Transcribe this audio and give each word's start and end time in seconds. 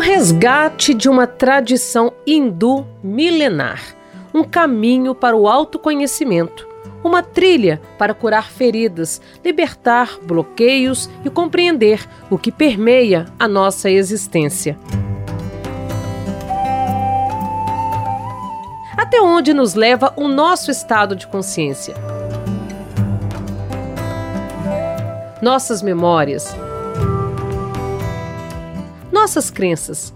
resgate 0.00 0.92
de 0.92 1.08
uma 1.08 1.26
tradição 1.26 2.12
hindu 2.26 2.86
milenar, 3.02 3.94
um 4.34 4.42
caminho 4.42 5.14
para 5.14 5.36
o 5.36 5.46
autoconhecimento, 5.46 6.66
uma 7.04 7.22
trilha 7.22 7.80
para 7.96 8.12
curar 8.14 8.50
feridas, 8.50 9.20
libertar 9.44 10.18
bloqueios 10.22 11.08
e 11.24 11.30
compreender 11.30 12.04
o 12.28 12.36
que 12.36 12.50
permeia 12.50 13.26
a 13.38 13.46
nossa 13.46 13.88
existência. 13.90 14.76
Até 18.96 19.20
onde 19.20 19.54
nos 19.54 19.74
leva 19.74 20.12
o 20.16 20.28
nosso 20.28 20.70
estado 20.70 21.14
de 21.14 21.26
consciência? 21.26 21.94
Nossas 25.40 25.82
memórias, 25.82 26.54
nossas 29.20 29.50
crenças. 29.50 30.14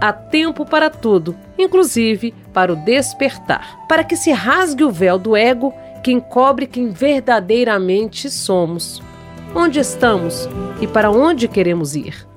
Há 0.00 0.12
tempo 0.12 0.64
para 0.64 0.88
tudo, 0.88 1.36
inclusive 1.58 2.32
para 2.52 2.72
o 2.72 2.76
despertar, 2.76 3.84
para 3.88 4.04
que 4.04 4.14
se 4.14 4.30
rasgue 4.30 4.84
o 4.84 4.90
véu 4.92 5.18
do 5.18 5.34
ego 5.34 5.74
que 6.04 6.12
encobre 6.12 6.68
quem 6.68 6.90
verdadeiramente 6.90 8.30
somos, 8.30 9.02
onde 9.52 9.80
estamos 9.80 10.48
e 10.80 10.86
para 10.86 11.10
onde 11.10 11.48
queremos 11.48 11.96
ir. 11.96 12.28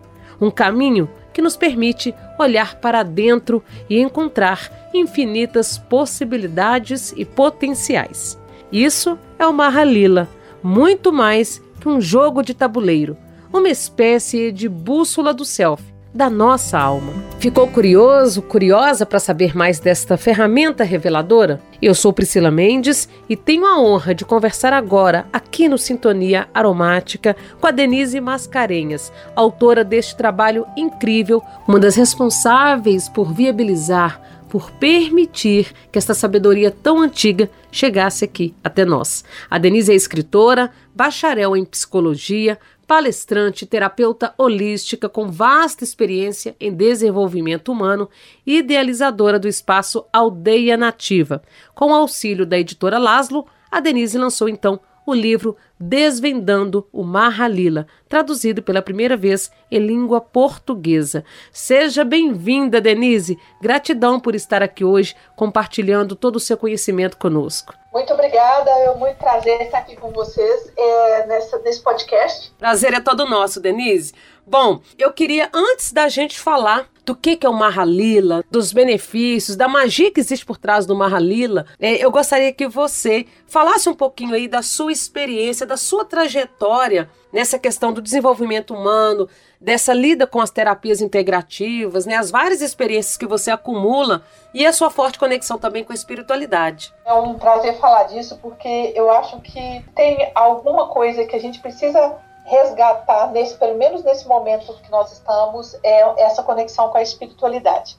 Um 0.42 0.50
caminho 0.50 1.08
que 1.32 1.42
nos 1.42 1.56
permite 1.56 2.16
olhar 2.40 2.76
para 2.76 3.04
dentro 3.04 3.64
e 3.88 4.00
encontrar 4.00 4.90
infinitas 4.92 5.78
possibilidades 5.78 7.14
e 7.16 7.24
potenciais. 7.26 8.40
Isso 8.72 9.20
é 9.38 9.46
o 9.46 9.54
Mahalila, 9.54 10.28
muito 10.64 11.12
mais 11.12 11.62
que 11.80 11.88
um 11.88 12.02
jogo 12.02 12.44
de 12.44 12.54
tabuleiro, 12.54 13.18
uma 13.52 13.70
espécie 13.70 14.52
de 14.52 14.68
bússola 14.68 15.34
do 15.34 15.46
self, 15.46 15.84
da 16.14 16.30
nossa 16.30 16.78
alma. 16.78 17.14
Ficou 17.40 17.68
curioso, 17.68 18.42
curiosa 18.42 19.06
para 19.06 19.20
saber 19.20 19.56
mais 19.56 19.80
desta 19.80 20.18
ferramenta 20.18 20.84
reveladora? 20.84 21.62
Eu 21.82 21.96
sou 21.96 22.12
Priscila 22.12 22.52
Mendes 22.52 23.08
e 23.30 23.36
tenho 23.36 23.66
a 23.66 23.80
honra 23.80 24.14
de 24.14 24.26
conversar 24.26 24.74
agora, 24.74 25.26
aqui 25.32 25.70
no 25.70 25.78
Sintonia 25.78 26.50
Aromática, 26.54 27.36
com 27.62 27.68
a 27.68 27.72
Denise 27.72 28.20
Mascarenhas, 28.20 29.14
autora 29.36 29.84
deste 29.84 30.18
trabalho 30.18 30.66
incrível, 30.76 31.42
uma 31.68 31.80
das 31.80 31.96
responsáveis 31.96 33.08
por 33.08 33.32
viabilizar 33.32 34.22
por 34.50 34.72
permitir 34.72 35.72
que 35.92 35.98
esta 35.98 36.14
sabedoria 36.14 36.72
tão 36.72 37.02
antiga 37.02 37.50
chegasse 37.72 38.26
aqui 38.26 38.54
até 38.64 38.84
nós. 38.84 39.24
A 39.50 39.58
Denise 39.58 39.92
é 39.92 39.96
escritora, 39.96 40.72
bacharel 40.94 41.56
em 41.56 41.64
psicologia, 41.64 42.58
palestrante, 42.88 43.68
terapeuta 43.68 44.34
holística 44.36 45.08
com 45.08 45.30
vasta 45.30 45.84
experiência 45.84 46.56
em 46.60 46.74
desenvolvimento 46.74 47.72
humano 47.72 48.10
e 48.46 48.58
idealizadora 48.58 49.38
do 49.38 49.48
espaço 49.48 50.06
Aldeia 50.12 50.76
Nativa. 50.76 51.44
Com 51.76 51.92
o 51.92 51.94
auxílio 51.94 52.48
da 52.48 52.58
editora 52.58 52.98
Laszlo, 52.98 53.46
a 53.70 53.80
Denise 53.80 54.18
lançou 54.18 54.50
então 54.50 54.80
o 55.06 55.14
livro 55.14 55.56
Desvendando 55.80 56.86
o 56.92 57.04
Mahalila, 57.04 57.88
traduzido 58.10 58.62
pela 58.62 58.82
primeira 58.82 59.16
vez 59.16 59.50
em 59.72 59.80
língua 59.80 60.20
portuguesa. 60.20 61.24
Seja 61.54 62.04
bem-vinda, 62.04 62.82
Denise. 62.82 63.40
Gratidão 63.62 64.20
por 64.20 64.36
estar 64.36 64.62
aqui 64.62 64.84
hoje 64.84 65.16
compartilhando 65.38 66.18
todo 66.18 66.36
o 66.36 66.40
seu 66.40 66.58
conhecimento 66.58 67.18
conosco. 67.18 67.74
Muito 67.94 68.14
obrigada, 68.14 68.70
é 68.70 68.96
muito 68.96 69.18
prazer 69.18 69.62
estar 69.62 69.80
aqui 69.80 69.96
com 69.96 70.12
vocês 70.12 70.72
é, 70.78 71.26
nessa, 71.26 71.58
nesse 71.60 71.82
podcast. 71.82 72.54
Prazer 72.60 72.94
é 72.94 73.00
todo 73.00 73.26
nosso, 73.26 73.60
Denise. 73.60 74.14
Bom, 74.46 74.82
eu 74.98 75.12
queria, 75.12 75.50
antes 75.54 75.92
da 75.92 76.08
gente 76.08 76.40
falar 76.40 76.88
do 77.06 77.16
que, 77.16 77.36
que 77.36 77.46
é 77.46 77.50
o 77.50 77.54
Mahalila, 77.54 78.44
dos 78.52 78.72
benefícios, 78.72 79.58
da 79.58 79.68
magia 79.68 80.12
que 80.12 80.20
existe 80.20 80.46
por 80.46 80.58
trás 80.58 80.86
do 80.86 80.96
Mahalila, 80.96 81.66
é, 81.80 82.04
eu 82.04 82.12
gostaria 82.12 82.54
que 82.54 82.68
você 82.68 83.26
falasse 83.48 83.90
um 83.90 83.96
pouquinho 83.96 84.36
aí 84.36 84.48
da 84.48 84.62
sua 84.62 84.92
experiência, 84.92 85.66
da 85.70 85.78
sua 85.78 86.04
trajetória 86.04 87.10
nessa 87.32 87.60
questão 87.60 87.94
do 87.94 88.02
desenvolvimento 88.02 88.74
humano, 88.74 89.30
dessa 89.62 89.94
lida 89.94 90.26
com 90.26 90.42
as 90.42 90.50
terapias 90.50 91.00
integrativas, 91.00 92.08
né, 92.08 92.16
as 92.16 92.32
várias 92.32 92.60
experiências 92.60 93.16
que 93.16 93.28
você 93.28 93.52
acumula 93.52 94.24
e 94.52 94.66
a 94.66 94.74
sua 94.74 94.90
forte 94.90 95.20
conexão 95.20 95.60
também 95.60 95.84
com 95.84 95.92
a 95.92 95.96
espiritualidade. 95.96 96.92
É 97.06 97.14
um 97.14 97.36
prazer 97.36 97.78
falar 97.78 98.06
disso 98.06 98.40
porque 98.42 98.92
eu 98.96 99.12
acho 99.12 99.40
que 99.42 99.86
tem 99.96 100.32
alguma 100.34 100.88
coisa 100.88 101.24
que 101.26 101.36
a 101.36 101.40
gente 101.40 101.60
precisa 101.60 102.18
resgatar, 102.46 103.32
nesse, 103.32 103.56
pelo 103.56 103.78
menos 103.78 104.04
nesse 104.04 104.28
momento 104.28 104.74
que 104.82 104.90
nós 104.90 105.12
estamos, 105.14 105.78
é 105.84 106.24
essa 106.24 106.42
conexão 106.42 106.90
com 106.90 106.98
a 106.98 107.02
espiritualidade. 107.04 107.96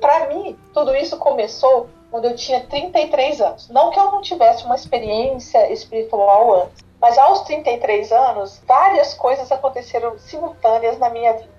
Para 0.00 0.28
mim, 0.28 0.58
tudo 0.72 0.96
isso 0.96 1.16
começou 1.18 1.88
quando 2.10 2.26
eu 2.26 2.34
tinha 2.36 2.60
33 2.60 3.40
anos. 3.40 3.68
Não 3.68 3.90
que 3.90 3.98
eu 3.98 4.10
não 4.10 4.22
tivesse 4.22 4.64
uma 4.64 4.74
experiência 4.74 5.72
espiritual 5.72 6.62
antes, 6.62 6.83
mas 7.04 7.18
aos 7.18 7.42
33 7.42 8.10
anos, 8.12 8.62
várias 8.66 9.12
coisas 9.12 9.52
aconteceram 9.52 10.18
simultâneas 10.18 10.98
na 10.98 11.10
minha 11.10 11.34
vida. 11.34 11.52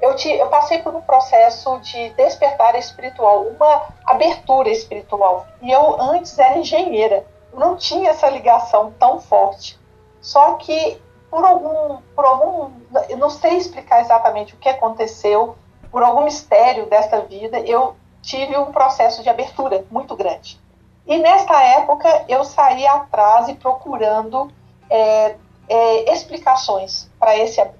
Eu, 0.00 0.16
te, 0.16 0.30
eu 0.30 0.46
passei 0.46 0.78
por 0.78 0.94
um 0.94 1.02
processo 1.02 1.78
de 1.80 2.08
despertar 2.14 2.74
espiritual, 2.76 3.42
uma 3.42 3.88
abertura 4.06 4.70
espiritual. 4.70 5.46
E 5.60 5.70
eu 5.70 6.00
antes 6.00 6.38
era 6.38 6.56
engenheira, 6.56 7.26
não 7.52 7.76
tinha 7.76 8.08
essa 8.08 8.30
ligação 8.30 8.90
tão 8.98 9.20
forte. 9.20 9.78
Só 10.22 10.54
que 10.54 10.98
por 11.30 11.44
algum, 11.44 12.00
por 12.14 12.24
algum, 12.24 12.70
eu 13.10 13.18
não 13.18 13.28
sei 13.28 13.58
explicar 13.58 14.00
exatamente 14.00 14.54
o 14.54 14.56
que 14.56 14.70
aconteceu, 14.70 15.58
por 15.90 16.02
algum 16.02 16.24
mistério 16.24 16.86
desta 16.86 17.20
vida, 17.20 17.60
eu 17.60 17.94
tive 18.22 18.56
um 18.56 18.72
processo 18.72 19.22
de 19.22 19.28
abertura 19.28 19.84
muito 19.90 20.16
grande. 20.16 20.58
E 21.06 21.18
nesta 21.18 21.62
época 21.62 22.24
eu 22.30 22.42
saí 22.44 22.86
atrás 22.86 23.46
e 23.50 23.54
procurando 23.54 24.50
é, 24.90 25.36
é, 25.68 26.12
explicações 26.12 27.10
para 27.18 27.36
essa, 27.36 27.70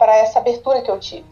essa 0.00 0.38
abertura 0.38 0.82
que 0.82 0.90
eu 0.90 0.98
tive. 0.98 1.26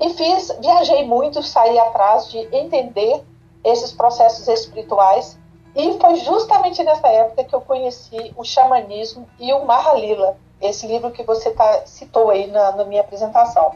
E 0.00 0.10
fiz, 0.10 0.54
viajei 0.60 1.06
muito, 1.06 1.42
saí 1.42 1.78
atrás 1.78 2.28
de 2.30 2.38
entender 2.54 3.24
esses 3.64 3.92
processos 3.92 4.46
espirituais. 4.46 5.38
E 5.74 5.98
foi 5.98 6.16
justamente 6.16 6.82
nessa 6.82 7.08
época 7.08 7.44
que 7.44 7.54
eu 7.54 7.60
conheci 7.60 8.32
o 8.36 8.44
xamanismo 8.44 9.28
e 9.38 9.52
o 9.52 9.64
Mahalila, 9.64 10.36
esse 10.60 10.86
livro 10.86 11.10
que 11.10 11.22
você 11.22 11.50
tá, 11.50 11.86
citou 11.86 12.30
aí 12.30 12.46
na, 12.46 12.72
na 12.72 12.84
minha 12.84 13.02
apresentação. 13.02 13.74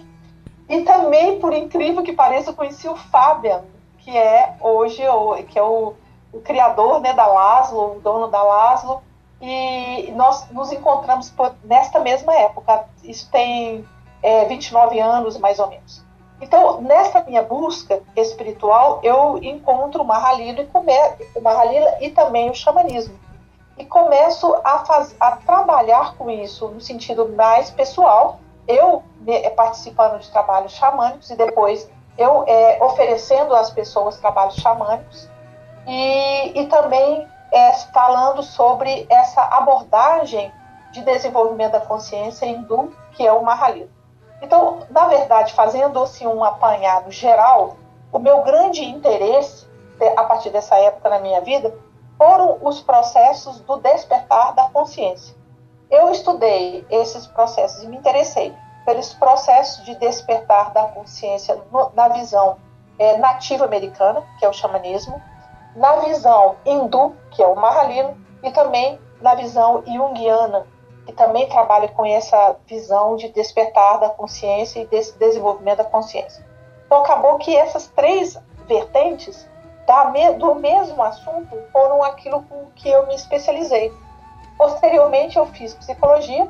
E 0.69 0.83
também, 0.83 1.39
por 1.39 1.53
incrível 1.53 2.03
que 2.03 2.13
pareça, 2.13 2.51
eu 2.51 2.55
conheci 2.55 2.89
o 2.89 2.97
Fabian, 2.97 3.65
que 3.99 4.17
é 4.17 4.57
hoje 4.61 5.07
o, 5.09 5.35
que 5.45 5.59
é 5.59 5.63
o, 5.63 5.95
o 6.33 6.41
criador 6.41 7.01
né, 7.01 7.13
da 7.13 7.27
Laszlo, 7.27 7.97
o 7.97 8.01
dono 8.01 8.29
da 8.29 8.43
Laszlo, 8.43 9.03
e 9.41 10.13
nós 10.13 10.49
nos 10.51 10.71
encontramos 10.71 11.33
nesta 11.65 11.99
mesma 12.01 12.35
época. 12.35 12.85
Isso 13.03 13.29
tem 13.31 13.87
é, 14.23 14.45
29 14.45 15.01
anos, 15.01 15.39
mais 15.39 15.59
ou 15.59 15.69
menos. 15.69 16.03
Então, 16.41 16.81
nessa 16.81 17.23
minha 17.23 17.43
busca 17.43 18.03
espiritual, 18.17 19.01
eu 19.03 19.39
encontro 19.43 20.03
o 20.03 20.07
Mahalila 20.07 20.61
e, 20.61 20.67
come, 20.67 20.93
o 21.35 21.41
Mahalila 21.41 21.97
e 22.01 22.11
também 22.11 22.51
o 22.51 22.55
xamanismo. 22.55 23.19
E 23.77 23.85
começo 23.85 24.55
a, 24.65 24.85
faz, 24.85 25.15
a 25.21 25.33
trabalhar 25.37 26.15
com 26.17 26.31
isso 26.31 26.69
no 26.69 26.81
sentido 26.81 27.29
mais 27.31 27.71
pessoal, 27.71 28.41
eu 28.67 29.03
né, 29.21 29.49
participando 29.51 30.19
de 30.21 30.31
trabalhos 30.31 30.73
xamânicos 30.73 31.31
e 31.31 31.37
depois 31.37 31.91
eu 32.17 32.45
é, 32.47 32.79
oferecendo 32.83 33.55
às 33.55 33.71
pessoas 33.71 34.19
trabalhos 34.19 34.57
xamânicos 34.57 35.29
e, 35.87 36.61
e 36.61 36.67
também 36.67 37.27
é, 37.53 37.73
falando 37.93 38.43
sobre 38.43 39.07
essa 39.11 39.43
abordagem 39.43 40.53
de 40.93 41.03
desenvolvimento 41.03 41.73
da 41.73 41.81
consciência 41.81 42.47
hindu, 42.47 42.95
que 43.13 43.27
é 43.27 43.33
o 43.33 43.43
Mahalila. 43.43 43.89
Então, 44.43 44.81
na 44.91 45.07
verdade, 45.07 45.53
fazendo 45.53 46.03
assim, 46.03 46.27
um 46.27 46.43
apanhado 46.43 47.11
geral, 47.11 47.77
o 48.13 48.19
meu 48.19 48.43
grande 48.43 48.85
interesse, 48.85 49.67
a 50.17 50.25
partir 50.25 50.51
dessa 50.51 50.77
época 50.77 51.11
na 51.11 51.19
minha 51.19 51.41
vida, 51.41 51.75
foram 52.17 52.59
os 52.63 52.81
processos 52.81 53.61
do 53.61 53.77
despertar 53.77 54.55
da 54.55 54.65
consciência. 54.71 55.35
Eu 55.91 56.11
estudei 56.11 56.87
esses 56.91 57.27
processos 57.27 57.83
e 57.83 57.89
me 57.89 57.97
interessei 57.97 58.55
pelos 58.85 59.13
processos 59.15 59.85
de 59.85 59.95
despertar 59.97 60.73
da 60.73 60.85
consciência 60.85 61.61
na 61.95 62.09
visão 62.09 62.59
é, 62.99 63.17
nativa 63.19 63.65
americana, 63.65 64.23
que 64.39 64.45
é 64.45 64.49
o 64.49 64.53
xamanismo, 64.53 65.21
na 65.75 65.97
visão 65.97 66.57
hindu, 66.65 67.15
que 67.31 67.43
é 67.43 67.47
o 67.47 67.57
Mahalila, 67.57 68.15
e 68.43 68.51
também 68.51 68.99
na 69.21 69.35
visão 69.35 69.83
junguiana, 69.87 70.67
que 71.07 71.13
também 71.13 71.49
trabalha 71.49 71.89
com 71.89 72.05
essa 72.05 72.57
visão 72.67 73.17
de 73.17 73.29
despertar 73.29 74.01
da 74.01 74.11
consciência 74.11 74.81
e 74.81 74.87
desse 74.87 75.19
desenvolvimento 75.19 75.79
da 75.79 75.85
consciência. 75.85 76.45
Então, 76.87 77.03
acabou 77.03 77.39
que 77.39 77.55
essas 77.57 77.87
três 77.89 78.39
vertentes 78.67 79.49
do 80.39 80.55
mesmo 80.55 81.03
assunto 81.03 81.57
foram 81.73 82.03
aquilo 82.05 82.43
com 82.45 82.67
que 82.77 82.89
eu 82.89 83.07
me 83.09 83.15
especializei. 83.15 83.93
Posteriormente, 84.57 85.37
eu 85.37 85.47
fiz 85.47 85.75
psicologia 85.75 86.47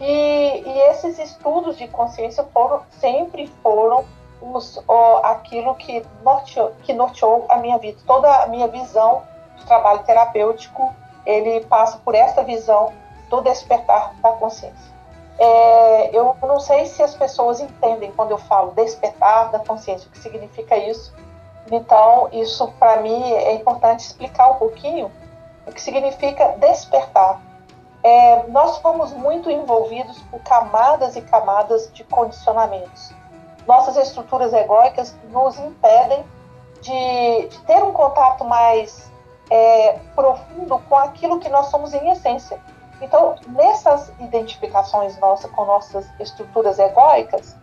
E, 0.00 0.62
e 0.66 0.78
esses 0.90 1.18
estudos 1.18 1.76
de 1.76 1.86
consciência 1.86 2.42
foram 2.52 2.82
sempre 2.98 3.46
foram 3.62 4.04
os, 4.42 4.82
aquilo 5.22 5.74
que 5.76 6.04
norteou, 6.22 6.72
que 6.82 6.92
norteou 6.92 7.46
a 7.48 7.56
minha 7.56 7.78
vida. 7.78 7.98
Toda 8.06 8.42
a 8.42 8.46
minha 8.46 8.66
visão 8.68 9.22
de 9.56 9.64
trabalho 9.64 10.00
terapêutico, 10.00 10.94
ele 11.24 11.64
passa 11.66 11.98
por 12.04 12.14
essa 12.14 12.42
visão 12.42 12.92
do 13.30 13.40
despertar 13.40 14.14
da 14.20 14.32
consciência. 14.32 14.92
É, 15.38 16.16
eu 16.16 16.36
não 16.42 16.60
sei 16.60 16.86
se 16.86 17.02
as 17.02 17.14
pessoas 17.14 17.60
entendem 17.60 18.12
quando 18.12 18.32
eu 18.32 18.38
falo 18.38 18.72
despertar 18.72 19.50
da 19.50 19.60
consciência, 19.60 20.08
o 20.08 20.10
que 20.10 20.18
significa 20.18 20.76
isso. 20.76 21.14
Então, 21.70 22.28
isso 22.32 22.68
para 22.78 23.00
mim 23.00 23.32
é 23.32 23.54
importante 23.54 24.00
explicar 24.00 24.50
um 24.50 24.54
pouquinho 24.56 25.10
o 25.66 25.72
que 25.72 25.80
significa 25.80 26.56
despertar. 26.58 27.40
É, 28.02 28.42
nós 28.48 28.78
fomos 28.78 29.12
muito 29.12 29.48
envolvidos 29.48 30.20
por 30.22 30.40
camadas 30.40 31.14
e 31.14 31.22
camadas 31.22 31.90
de 31.92 32.02
condicionamentos 32.02 33.14
nossas 33.66 33.96
estruturas 33.96 34.52
egóicas 34.52 35.16
nos 35.30 35.58
impedem 35.58 36.24
de, 36.80 37.48
de 37.48 37.58
ter 37.60 37.82
um 37.82 37.92
contato 37.92 38.44
mais 38.44 39.10
é, 39.50 39.98
profundo 40.14 40.78
com 40.88 40.96
aquilo 40.96 41.38
que 41.38 41.48
nós 41.48 41.66
somos 41.66 41.94
em 41.94 42.10
essência. 42.10 42.58
Então, 43.00 43.34
nessas 43.48 44.12
identificações 44.20 45.18
nossas 45.18 45.50
com 45.50 45.64
nossas 45.64 46.08
estruturas 46.20 46.78
egóicas, 46.78 47.56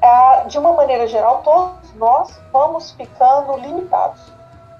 é, 0.00 0.44
de 0.44 0.58
uma 0.58 0.72
maneira 0.72 1.06
geral, 1.06 1.42
todos 1.42 1.92
nós 1.94 2.30
vamos 2.52 2.92
ficando 2.92 3.56
limitados. 3.56 4.32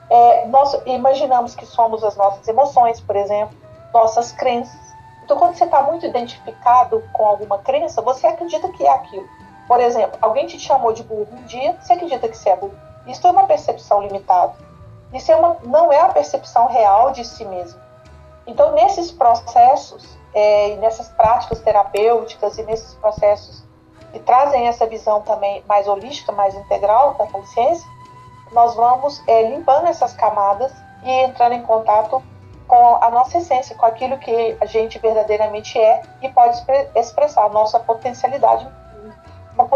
É, 0.08 0.46
nós 0.46 0.80
imaginamos 0.86 1.54
que 1.54 1.66
somos 1.66 2.02
as 2.02 2.16
nossas 2.16 2.46
emoções, 2.48 3.00
por 3.00 3.16
exemplo, 3.16 3.56
nossas 3.92 4.32
crenças. 4.32 4.88
Então, 5.24 5.36
quando 5.36 5.54
você 5.54 5.64
está 5.64 5.82
muito 5.82 6.06
identificado 6.06 7.02
com 7.12 7.26
alguma 7.26 7.58
crença, 7.58 8.00
você 8.00 8.26
acredita 8.26 8.68
que 8.70 8.86
é 8.86 8.90
aquilo. 8.90 9.28
Por 9.68 9.80
exemplo, 9.80 10.18
alguém 10.22 10.46
te 10.46 10.58
chamou 10.58 10.94
de 10.94 11.02
burro 11.02 11.28
um 11.30 11.44
dia, 11.44 11.76
você 11.78 11.92
acredita 11.92 12.26
que 12.26 12.36
você 12.36 12.48
é 12.48 12.56
burro. 12.56 12.74
Isso 13.06 13.24
é 13.26 13.30
uma 13.30 13.46
percepção 13.46 14.00
limitada. 14.00 14.54
Isso 15.12 15.30
é 15.30 15.36
uma, 15.36 15.58
não 15.62 15.92
é 15.92 16.00
a 16.00 16.08
percepção 16.08 16.66
real 16.66 17.12
de 17.12 17.22
si 17.22 17.44
mesmo. 17.44 17.78
Então, 18.46 18.72
nesses 18.72 19.10
processos, 19.10 20.18
é, 20.34 20.76
nessas 20.76 21.08
práticas 21.08 21.60
terapêuticas 21.60 22.56
e 22.56 22.62
nesses 22.62 22.94
processos 22.94 23.62
que 24.10 24.18
trazem 24.20 24.68
essa 24.68 24.86
visão 24.86 25.20
também 25.20 25.62
mais 25.68 25.86
holística, 25.86 26.32
mais 26.32 26.54
integral 26.54 27.12
da 27.14 27.26
consciência, 27.26 27.86
nós 28.52 28.74
vamos 28.74 29.22
é, 29.26 29.50
limpando 29.50 29.86
essas 29.86 30.14
camadas 30.14 30.72
e 31.02 31.10
entrando 31.24 31.52
em 31.52 31.62
contato 31.62 32.22
com 32.66 32.96
a 33.02 33.10
nossa 33.10 33.36
essência, 33.36 33.76
com 33.76 33.84
aquilo 33.84 34.16
que 34.18 34.56
a 34.60 34.64
gente 34.64 34.98
verdadeiramente 34.98 35.78
é 35.78 36.02
e 36.22 36.28
pode 36.30 36.58
expressar 36.94 37.50
nossa 37.50 37.78
potencialidade 37.78 38.66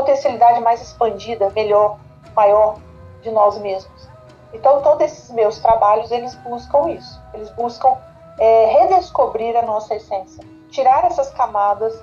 potencialidade 0.03 0.61
mais 0.61 0.83
expandida, 0.83 1.51
melhor, 1.51 1.99
maior 2.35 2.79
de 3.23 3.31
nós 3.31 3.59
mesmos. 3.59 4.11
Então, 4.53 4.83
todos 4.83 5.07
esses 5.07 5.31
meus 5.31 5.59
trabalhos, 5.59 6.11
eles 6.11 6.35
buscam 6.37 6.91
isso. 6.91 7.21
Eles 7.33 7.51
buscam 7.51 7.97
é, 8.39 8.67
redescobrir 8.67 9.57
a 9.57 9.63
nossa 9.63 9.95
essência. 9.95 10.45
Tirar 10.71 11.05
essas 11.05 11.31
camadas 11.31 11.95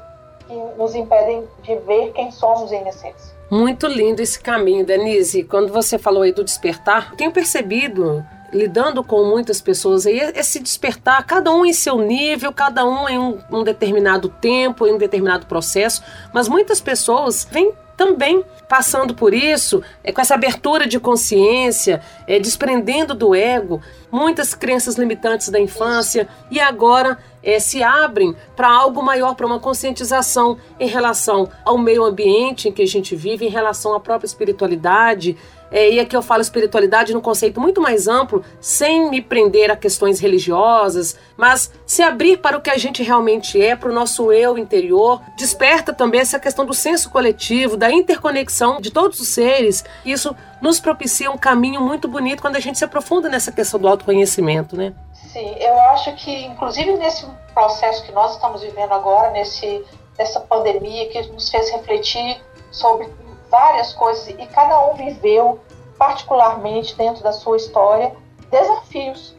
que 0.47 0.55
nos 0.77 0.95
impedem 0.95 1.47
de 1.61 1.75
ver 1.75 2.11
quem 2.13 2.31
somos 2.31 2.71
em 2.71 2.87
essência. 2.87 3.37
Muito 3.51 3.85
lindo 3.85 4.21
esse 4.21 4.39
caminho, 4.39 4.85
Denise. 4.85 5.43
Quando 5.43 5.71
você 5.71 5.99
falou 5.99 6.23
aí 6.23 6.31
do 6.31 6.43
despertar, 6.43 7.15
tenho 7.15 7.31
percebido 7.31 8.25
lidando 8.51 9.03
com 9.03 9.25
muitas 9.25 9.61
pessoas 9.61 10.07
aí, 10.07 10.19
esse 10.35 10.59
despertar, 10.59 11.23
cada 11.25 11.51
um 11.51 11.63
em 11.63 11.73
seu 11.73 11.99
nível, 11.99 12.51
cada 12.51 12.83
um 12.83 13.07
em 13.07 13.19
um, 13.19 13.39
um 13.51 13.63
determinado 13.63 14.27
tempo, 14.27 14.87
em 14.87 14.93
um 14.93 14.97
determinado 14.97 15.45
processo, 15.45 16.03
mas 16.33 16.47
muitas 16.47 16.81
pessoas 16.81 17.47
vêm 17.49 17.73
também 17.99 18.45
passando 18.65 19.13
por 19.13 19.33
isso, 19.33 19.83
é, 20.01 20.13
com 20.13 20.21
essa 20.21 20.33
abertura 20.33 20.87
de 20.87 20.97
consciência, 21.01 22.01
é, 22.25 22.39
desprendendo 22.39 23.13
do 23.13 23.35
ego, 23.35 23.81
muitas 24.09 24.53
crenças 24.53 24.95
limitantes 24.95 25.49
da 25.49 25.59
infância 25.59 26.25
e 26.49 26.61
agora 26.61 27.17
é, 27.43 27.59
se 27.59 27.83
abrem 27.83 28.33
para 28.55 28.69
algo 28.69 29.03
maior, 29.03 29.35
para 29.35 29.45
uma 29.45 29.59
conscientização 29.59 30.57
em 30.79 30.87
relação 30.87 31.49
ao 31.65 31.77
meio 31.77 32.05
ambiente 32.05 32.69
em 32.69 32.71
que 32.71 32.81
a 32.81 32.87
gente 32.87 33.17
vive, 33.17 33.45
em 33.45 33.49
relação 33.49 33.93
à 33.93 33.99
própria 33.99 34.27
espiritualidade, 34.27 35.35
é, 35.71 35.91
e 35.91 35.99
aqui 35.99 36.15
eu 36.15 36.21
falo 36.21 36.41
espiritualidade 36.41 37.13
num 37.13 37.21
conceito 37.21 37.59
muito 37.59 37.81
mais 37.81 38.07
amplo, 38.07 38.43
sem 38.59 39.09
me 39.09 39.21
prender 39.21 39.71
a 39.71 39.75
questões 39.75 40.19
religiosas, 40.19 41.17
mas 41.37 41.71
se 41.85 42.01
abrir 42.01 42.37
para 42.37 42.57
o 42.57 42.61
que 42.61 42.69
a 42.69 42.77
gente 42.77 43.03
realmente 43.03 43.61
é, 43.61 43.75
para 43.75 43.89
o 43.89 43.93
nosso 43.93 44.31
eu 44.31 44.57
interior. 44.57 45.21
Desperta 45.37 45.93
também 45.93 46.21
essa 46.21 46.39
questão 46.39 46.65
do 46.65 46.73
senso 46.73 47.09
coletivo, 47.09 47.77
da 47.77 47.91
interconexão 47.91 48.79
de 48.79 48.91
todos 48.91 49.19
os 49.19 49.27
seres. 49.27 49.83
Isso 50.05 50.35
nos 50.61 50.79
propicia 50.79 51.31
um 51.31 51.37
caminho 51.37 51.81
muito 51.81 52.07
bonito 52.07 52.41
quando 52.41 52.55
a 52.55 52.59
gente 52.59 52.77
se 52.77 52.85
aprofunda 52.85 53.29
nessa 53.29 53.51
questão 53.51 53.79
do 53.79 53.87
autoconhecimento, 53.87 54.75
né? 54.75 54.93
Sim, 55.13 55.55
eu 55.59 55.79
acho 55.91 56.15
que, 56.15 56.45
inclusive 56.45 56.93
nesse 56.93 57.25
processo 57.53 58.03
que 58.03 58.11
nós 58.11 58.33
estamos 58.33 58.61
vivendo 58.61 58.91
agora, 58.93 59.31
nesse, 59.31 59.83
nessa 60.17 60.39
pandemia 60.39 61.09
que 61.09 61.21
nos 61.27 61.49
fez 61.49 61.69
refletir 61.71 62.41
sobre 62.71 63.07
várias 63.49 63.93
coisas 63.93 64.27
e 64.27 64.45
cada 64.47 64.87
um 64.87 64.93
viveu 64.93 65.59
particularmente 65.97 66.95
dentro 66.95 67.23
da 67.23 67.31
sua 67.31 67.57
história 67.57 68.15
desafios. 68.49 69.35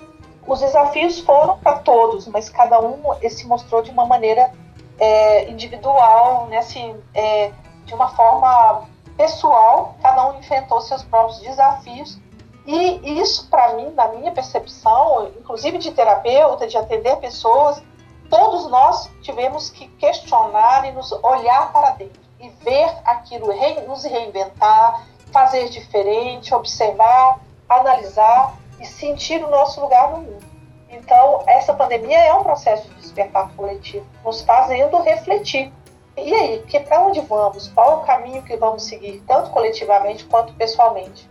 Os 0.46 0.60
desafios 0.60 1.20
foram 1.20 1.58
para 1.58 1.78
todos, 1.78 2.26
mas 2.26 2.48
cada 2.48 2.80
um 2.80 3.00
se 3.28 3.46
mostrou 3.46 3.82
de 3.82 3.90
uma 3.90 4.04
maneira 4.04 4.52
é, 4.98 5.48
individual, 5.48 6.46
né, 6.46 6.58
assim, 6.58 6.96
é, 7.14 7.52
de 7.84 7.94
uma 7.94 8.08
forma 8.08 8.88
pessoal. 9.16 9.94
Cada 10.02 10.28
um 10.28 10.38
enfrentou 10.38 10.80
seus 10.80 11.02
próprios 11.02 11.40
desafios 11.40 12.18
e 12.66 13.20
isso, 13.20 13.48
para 13.48 13.74
mim, 13.74 13.90
na 13.96 14.08
minha 14.08 14.32
percepção, 14.32 15.30
inclusive 15.38 15.78
de 15.78 15.90
terapeuta, 15.92 16.66
de 16.66 16.76
atender 16.76 17.16
pessoas, 17.16 17.82
todos 18.28 18.70
nós 18.70 19.10
tivemos 19.22 19.70
que 19.70 19.88
questionar 19.88 20.86
e 20.86 20.92
nos 20.92 21.10
olhar 21.22 21.72
para 21.72 21.90
dentro 21.90 22.19
e 22.40 22.48
ver 22.64 22.90
aquilo, 23.04 23.48
nos 23.87 24.04
reinventar, 24.04 25.06
fazer 25.31 25.69
diferente, 25.69 26.54
observar, 26.54 27.40
analisar 27.69 28.56
e 28.81 28.87
sentir 28.87 29.44
o 29.44 29.50
nosso 29.50 29.81
lugar 29.81 30.10
no 30.10 30.19
mundo. 30.19 30.50
Então, 30.88 31.44
essa 31.46 31.72
pandemia 31.72 32.19
é 32.19 32.34
um 32.34 32.42
processo 32.42 32.88
de 32.88 32.94
despertar 32.97 33.50
coletivo, 33.54 34.04
nos 34.25 34.42
fazendo 34.42 35.00
refletir. 35.02 35.73
E 36.16 36.35
aí, 36.35 36.64
para 36.80 37.00
onde 37.00 37.20
vamos? 37.20 37.68
Qual 37.68 37.92
é 37.92 37.94
o 37.97 38.00
caminho 38.00 38.42
que 38.42 38.56
vamos 38.56 38.82
seguir, 38.82 39.23
tanto 39.26 39.50
coletivamente 39.50 40.25
quanto 40.25 40.52
pessoalmente? 40.54 41.28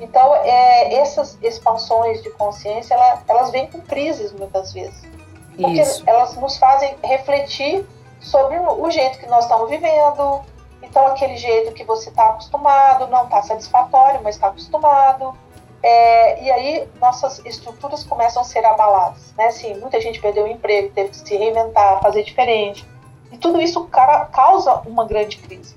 Então, 0.00 0.34
é, 0.34 0.94
essas 0.94 1.38
expansões 1.40 2.22
de 2.22 2.30
consciência, 2.30 2.94
ela, 2.94 3.22
elas 3.28 3.50
vêm 3.50 3.66
com 3.66 3.80
crises 3.80 4.32
muitas 4.32 4.72
vezes. 4.72 5.02
Porque 5.56 5.80
Isso. 5.80 6.02
elas 6.06 6.36
nos 6.36 6.58
fazem 6.58 6.96
refletir 7.02 7.86
sobre 8.26 8.58
o 8.58 8.90
jeito 8.90 9.18
que 9.18 9.26
nós 9.26 9.44
estamos 9.44 9.70
vivendo. 9.70 10.42
Então, 10.82 11.06
aquele 11.06 11.36
jeito 11.36 11.72
que 11.72 11.84
você 11.84 12.10
está 12.10 12.30
acostumado, 12.30 13.06
não 13.08 13.24
está 13.24 13.42
satisfatório, 13.42 14.20
mas 14.22 14.34
está 14.34 14.48
acostumado. 14.48 15.34
É, 15.82 16.42
e 16.42 16.50
aí, 16.50 16.88
nossas 17.00 17.38
estruturas 17.44 18.02
começam 18.02 18.42
a 18.42 18.44
ser 18.44 18.64
abaladas. 18.64 19.32
Né? 19.36 19.46
Assim, 19.46 19.78
muita 19.78 20.00
gente 20.00 20.20
perdeu 20.20 20.44
o 20.44 20.48
emprego, 20.48 20.92
teve 20.92 21.10
que 21.10 21.16
se 21.16 21.36
reinventar, 21.36 22.00
fazer 22.02 22.24
diferente. 22.24 22.86
E 23.30 23.38
tudo 23.38 23.60
isso 23.60 23.88
causa 24.32 24.82
uma 24.86 25.04
grande 25.04 25.38
crise. 25.38 25.74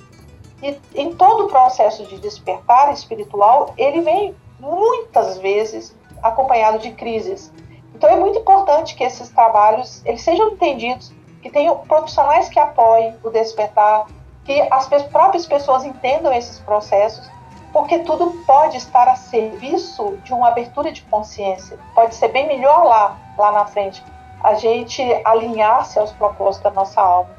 E 0.62 0.78
em 0.94 1.14
todo 1.16 1.46
o 1.46 1.48
processo 1.48 2.06
de 2.06 2.18
despertar 2.18 2.92
espiritual, 2.92 3.74
ele 3.78 4.02
vem 4.02 4.36
muitas 4.60 5.38
vezes 5.38 5.96
acompanhado 6.22 6.80
de 6.80 6.92
crises. 6.92 7.52
Então 7.96 8.10
é 8.10 8.16
muito 8.16 8.40
importante 8.40 8.96
que 8.96 9.04
esses 9.04 9.30
trabalhos 9.30 10.02
eles 10.06 10.22
sejam 10.22 10.50
entendidos 10.50 11.12
que 11.42 11.50
tenham 11.50 11.78
profissionais 11.80 12.50
que 12.50 12.60
apoiem 12.60 13.16
o 13.24 13.30
despertar, 13.30 14.06
que 14.44 14.62
as 14.72 14.88
próprias 14.88 15.46
pessoas 15.46 15.86
entendam 15.86 16.34
esses 16.34 16.60
processos, 16.60 17.30
porque 17.72 18.00
tudo 18.00 18.32
pode 18.46 18.78
estar 18.78 19.08
a 19.08 19.16
serviço 19.16 20.18
de 20.24 20.34
uma 20.34 20.48
abertura 20.48 20.92
de 20.92 21.02
consciência. 21.04 21.78
Pode 21.94 22.16
ser 22.16 22.30
bem 22.30 22.48
melhor 22.48 22.84
lá, 22.84 23.18
lá 23.38 23.52
na 23.52 23.66
frente, 23.66 24.04
a 24.44 24.56
gente 24.56 25.02
alinhar-se 25.24 26.00
aos 26.00 26.12
propósitos 26.12 26.64
da 26.64 26.72
nossa 26.72 27.02
alma. 27.02 27.30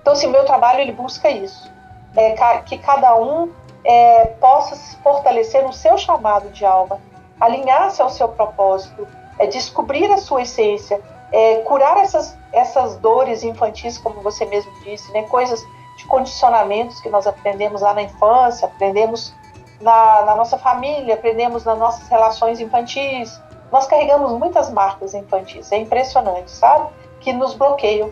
Então, 0.00 0.12
assim, 0.12 0.26
meu 0.28 0.44
trabalho 0.44 0.80
ele 0.80 0.92
busca 0.92 1.30
isso, 1.30 1.72
é, 2.14 2.32
que 2.58 2.78
cada 2.78 3.16
um 3.16 3.50
é, 3.84 4.26
possa 4.40 4.76
se 4.76 4.96
fortalecer 4.96 5.62
no 5.64 5.72
seu 5.72 5.96
chamado 5.98 6.50
de 6.50 6.64
alma, 6.64 7.00
alinhar-se 7.40 8.00
ao 8.00 8.10
seu 8.10 8.28
propósito, 8.28 9.08
é, 9.38 9.46
descobrir 9.46 10.10
a 10.12 10.18
sua 10.18 10.42
essência, 10.42 11.00
é, 11.32 11.56
curar 11.62 11.96
essas, 11.98 12.38
essas 12.54 12.96
dores 12.96 13.42
infantis, 13.42 13.98
como 13.98 14.20
você 14.20 14.44
mesmo 14.46 14.72
disse, 14.82 15.10
né? 15.12 15.22
coisas 15.24 15.66
de 15.96 16.04
condicionamentos 16.06 17.00
que 17.00 17.08
nós 17.08 17.26
aprendemos 17.26 17.82
lá 17.82 17.94
na 17.94 18.02
infância, 18.02 18.66
aprendemos 18.66 19.34
na, 19.80 20.24
na 20.24 20.36
nossa 20.36 20.56
família, 20.56 21.14
aprendemos 21.14 21.64
nas 21.64 21.78
nossas 21.78 22.08
relações 22.08 22.60
infantis. 22.60 23.40
Nós 23.72 23.86
carregamos 23.86 24.32
muitas 24.38 24.70
marcas 24.70 25.14
infantis, 25.14 25.70
é 25.72 25.78
impressionante, 25.78 26.50
sabe? 26.50 26.88
Que 27.20 27.32
nos 27.32 27.54
bloqueiam. 27.54 28.10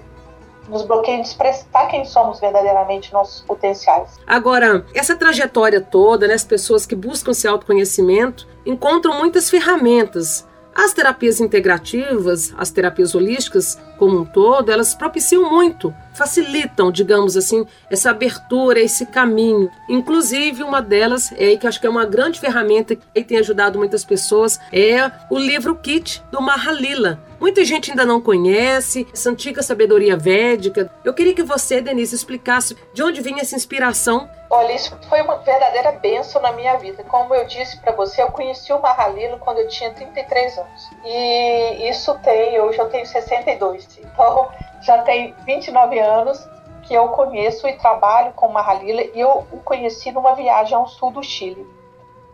nos 0.69 0.83
bloqueia 0.83 1.21
de 1.21 1.29
expressar 1.29 1.87
quem 1.89 2.05
somos 2.05 2.41
verdadeiramente, 2.41 3.13
nossos 3.13 3.43
potenciais. 3.43 4.21
Agora, 4.27 4.85
essa 4.95 5.17
trajetória 5.17 5.81
toda, 5.81 6.29
né, 6.29 6.35
as 6.35 6.45
pessoas 6.45 6.87
que 6.87 6.95
buscam 6.95 7.33
esse 7.33 7.49
autoconhecimento 7.49 8.47
encontram 8.65 9.19
muitas 9.19 9.51
ferramentas 9.51 10.47
as 10.75 10.93
terapias 10.93 11.41
integrativas, 11.41 12.55
as 12.57 12.71
terapias 12.71 13.15
holísticas 13.15 13.79
como 14.03 14.19
um 14.19 14.25
todo, 14.25 14.73
elas 14.73 14.97
propiciam 14.97 15.49
muito, 15.49 15.95
facilitam, 16.13 16.91
digamos 16.91 17.37
assim, 17.37 17.65
essa 17.89 18.11
abertura, 18.11 18.81
esse 18.81 19.07
caminho. 19.07 19.71
Inclusive, 19.89 20.65
uma 20.65 20.83
delas, 20.83 21.33
é 21.39 21.55
que 21.55 21.69
acho 21.69 21.81
que 21.81 21.87
é 21.87 21.91
uma 21.91 22.05
grande 22.05 22.41
ferramenta 22.41 22.97
que 22.97 23.23
tem 23.23 23.39
ajudado 23.39 23.79
muitas 23.79 24.05
pessoas, 24.05 24.59
é 24.73 25.09
o 25.31 25.39
livro 25.39 25.77
Kit 25.77 26.21
do 26.33 26.43
Mahalila. 26.43 27.21
Muita 27.39 27.65
gente 27.65 27.93
ainda 27.93 28.05
não 28.05 28.21
conhece 28.21 29.07
essa 29.13 29.31
antiga 29.31 29.63
sabedoria 29.63 30.17
védica. 30.17 30.91
Eu 31.05 31.15
queria 31.15 31.33
que 31.33 31.45
você, 31.45 31.81
Denise, 31.81 32.17
explicasse 32.17 32.77
de 32.93 33.05
onde 33.05 33.21
vem 33.21 33.39
essa 33.39 33.55
inspiração 33.55 34.29
Olha, 34.55 34.75
isso 34.75 34.95
foi 35.09 35.23
uma 35.23 35.39
verdadeira 35.39 35.93
bênção 35.93 36.43
na 36.43 36.53
minha 36.53 36.77
vida. 36.77 37.03
Como 37.05 37.35
eu 37.35 37.47
disse 37.47 37.79
para 37.79 37.91
você, 37.93 38.21
eu 38.21 38.31
conheci 38.31 38.71
o 38.71 38.83
Mahalilo 38.83 39.39
quando 39.39 39.61
eu 39.61 39.67
tinha 39.67 39.91
33 39.95 40.59
anos. 40.59 40.91
E 41.03 41.89
isso 41.89 42.15
tem, 42.19 42.61
hoje 42.61 42.79
eu 42.79 42.87
tenho 42.91 43.07
62. 43.07 43.92
Então, 44.01 44.49
já 44.81 45.03
tem 45.03 45.35
29 45.45 45.99
anos 45.99 46.49
que 46.83 46.95
eu 46.95 47.09
conheço 47.11 47.67
e 47.69 47.79
trabalho 47.79 48.33
com 48.33 48.49
Mahalila 48.49 49.03
e 49.03 49.21
eu 49.21 49.47
o 49.53 49.61
conheci 49.61 50.11
numa 50.11 50.35
viagem 50.35 50.77
ao 50.77 50.87
sul 50.87 51.11
do 51.11 51.23
Chile. 51.23 51.67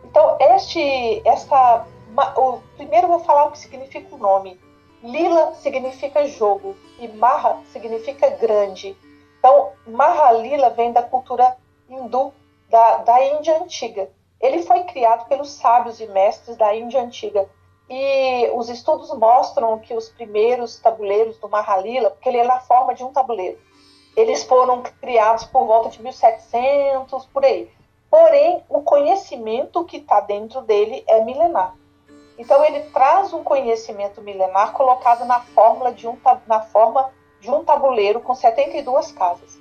Então, 0.05 0.37
este, 0.41 1.23
esta, 1.27 1.85
o, 2.37 2.61
primeiro 2.77 3.09
vou 3.09 3.21
falar 3.21 3.47
o 3.47 3.51
que 3.51 3.59
significa 3.59 4.15
o 4.15 4.19
nome. 4.19 4.59
Lila 5.03 5.55
significa 5.55 6.27
jogo 6.27 6.75
e 6.99 7.07
Maha 7.09 7.63
significa 7.73 8.31
grande. 8.31 8.97
Então, 9.39 9.73
Mahalila 9.87 10.71
vem 10.71 10.93
da 10.93 11.03
cultura 11.03 11.57
hindu 11.89 12.33
da, 12.69 12.99
da 12.99 13.25
Índia 13.25 13.61
Antiga. 13.61 14.11
Ele 14.41 14.63
foi 14.63 14.85
criado 14.85 15.29
pelos 15.29 15.51
sábios 15.51 16.01
e 16.01 16.07
mestres 16.07 16.57
da 16.57 16.75
Índia 16.75 17.03
Antiga. 17.03 17.49
E 17.91 18.51
os 18.55 18.69
estudos 18.69 19.13
mostram 19.17 19.79
que 19.79 19.95
os 19.95 20.09
primeiros 20.09 20.79
tabuleiros 20.79 21.39
do 21.39 21.49
Mahalila, 21.49 22.11
porque 22.11 22.29
ele 22.29 22.39
é 22.39 22.45
na 22.45 22.61
forma 22.61 22.95
de 22.95 23.03
um 23.03 23.13
tabuleiro, 23.13 23.59
eles 24.17 24.43
foram 24.45 24.83
criados 24.83 25.45
por 25.45 25.67
volta 25.67 25.89
de 25.91 26.03
1700, 26.03 27.27
por 27.27 27.45
aí. 27.45 27.71
Porém, 28.11 28.63
o 28.69 28.83
conhecimento 28.83 29.85
que 29.85 29.99
está 29.99 30.21
dentro 30.21 30.61
dele 30.63 31.05
é 31.07 31.23
milenar. 31.23 31.75
Então, 32.37 32.65
ele 32.65 32.81
traz 32.91 33.33
um 33.33 33.43
conhecimento 33.43 34.21
milenar 34.21 34.73
colocado 34.73 35.25
na, 35.25 35.41
fórmula 35.41 35.93
de 35.93 36.07
um, 36.07 36.17
na 36.47 36.61
forma 36.61 37.11
de 37.41 37.51
um 37.51 37.65
tabuleiro 37.65 38.21
com 38.21 38.35
72 38.35 39.13
casas. 39.13 39.59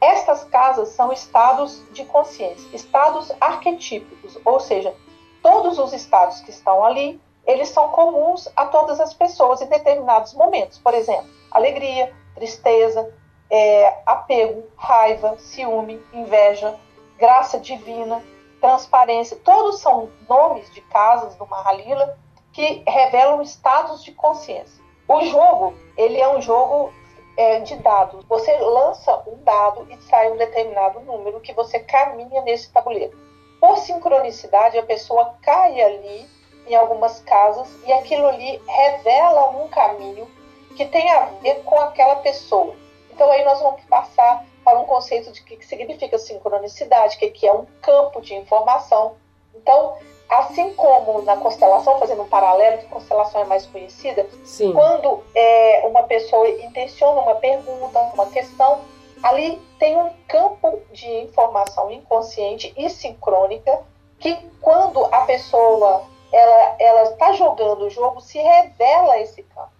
Estas 0.00 0.44
casas 0.44 0.88
são 0.90 1.12
estados 1.12 1.82
de 1.92 2.04
consciência, 2.04 2.76
estados 2.76 3.32
arquetípicos, 3.40 4.38
ou 4.44 4.60
seja, 4.60 4.94
todos 5.42 5.78
os 5.78 5.92
estados 5.92 6.40
que 6.40 6.50
estão 6.50 6.84
ali, 6.84 7.20
eles 7.46 7.68
são 7.68 7.88
comuns 7.90 8.48
a 8.56 8.66
todas 8.66 9.00
as 9.00 9.12
pessoas 9.12 9.60
em 9.60 9.66
determinados 9.66 10.34
momentos. 10.34 10.78
Por 10.78 10.94
exemplo, 10.94 11.28
alegria, 11.50 12.12
tristeza, 12.34 13.12
é, 13.50 13.98
apego, 14.06 14.64
raiva, 14.76 15.36
ciúme, 15.38 16.02
inveja, 16.12 16.74
graça 17.18 17.58
divina, 17.58 18.22
transparência. 18.60 19.36
Todos 19.44 19.80
são 19.80 20.10
nomes 20.28 20.72
de 20.72 20.80
casas 20.82 21.34
do 21.36 21.46
Mahalila 21.46 22.18
que 22.52 22.82
revelam 22.86 23.42
estados 23.42 24.02
de 24.02 24.12
consciência. 24.12 24.82
O 25.06 25.20
jogo, 25.26 25.74
ele 25.96 26.18
é 26.18 26.28
um 26.28 26.40
jogo 26.40 26.92
é, 27.36 27.60
de 27.60 27.76
dados. 27.76 28.24
Você 28.24 28.56
lança 28.58 29.22
um 29.26 29.42
dado 29.42 29.86
e 29.90 29.96
sai 30.04 30.32
um 30.32 30.36
determinado 30.36 31.00
número 31.00 31.40
que 31.40 31.52
você 31.52 31.78
caminha 31.80 32.40
nesse 32.42 32.72
tabuleiro. 32.72 33.18
Por 33.60 33.76
sincronicidade, 33.78 34.78
a 34.78 34.82
pessoa 34.82 35.36
cai 35.42 35.80
ali 35.80 36.28
em 36.66 36.74
algumas 36.74 37.20
casas 37.20 37.68
e 37.86 37.92
aquilo 37.92 38.26
ali 38.26 38.60
revela 38.66 39.50
um 39.50 39.68
caminho 39.68 40.28
que 40.76 40.86
tem 40.86 41.10
a 41.10 41.26
ver 41.42 41.62
com 41.64 41.78
aquela 41.80 42.16
pessoa. 42.16 42.74
Então 43.12 43.30
aí 43.30 43.44
nós 43.44 43.60
vamos 43.60 43.82
passar 43.84 44.44
para 44.64 44.78
um 44.78 44.84
conceito 44.84 45.30
de 45.30 45.42
que 45.42 45.64
significa 45.64 46.18
sincronicidade, 46.18 47.18
que 47.18 47.46
é 47.46 47.52
um 47.52 47.66
campo 47.82 48.20
de 48.20 48.34
informação. 48.34 49.16
Então, 49.54 49.96
Assim 50.28 50.72
como 50.74 51.22
na 51.22 51.36
constelação, 51.36 51.98
fazendo 51.98 52.22
um 52.22 52.28
paralelo, 52.28 52.78
que 52.78 52.86
constelação 52.86 53.42
é 53.42 53.44
mais 53.44 53.66
conhecida, 53.66 54.26
Sim. 54.44 54.72
quando 54.72 55.22
é, 55.34 55.82
uma 55.86 56.04
pessoa 56.04 56.48
intenciona 56.48 57.20
uma 57.20 57.36
pergunta, 57.36 58.00
uma 58.14 58.26
questão, 58.26 58.80
ali 59.22 59.60
tem 59.78 59.96
um 59.96 60.10
campo 60.26 60.80
de 60.92 61.08
informação 61.08 61.90
inconsciente 61.90 62.72
e 62.76 62.88
sincrônica 62.88 63.80
que 64.18 64.34
quando 64.60 65.04
a 65.04 65.20
pessoa 65.20 66.02
ela 66.78 67.02
está 67.04 67.32
jogando 67.32 67.86
o 67.86 67.90
jogo 67.90 68.20
se 68.20 68.38
revela 68.38 69.18
esse 69.18 69.42
campo. 69.42 69.72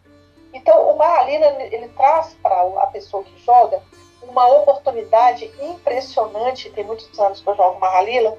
Então 0.52 0.90
o 0.90 0.96
Mahalila 0.96 1.46
ele 1.64 1.88
traz 1.88 2.34
para 2.42 2.60
a 2.80 2.86
pessoa 2.86 3.24
que 3.24 3.44
joga 3.44 3.82
uma 4.22 4.46
oportunidade 4.48 5.50
impressionante. 5.60 6.70
Tem 6.70 6.84
muitos 6.84 7.18
anos 7.18 7.40
que 7.40 7.48
eu 7.48 7.56
jogo 7.56 7.80
Mahalila 7.80 8.38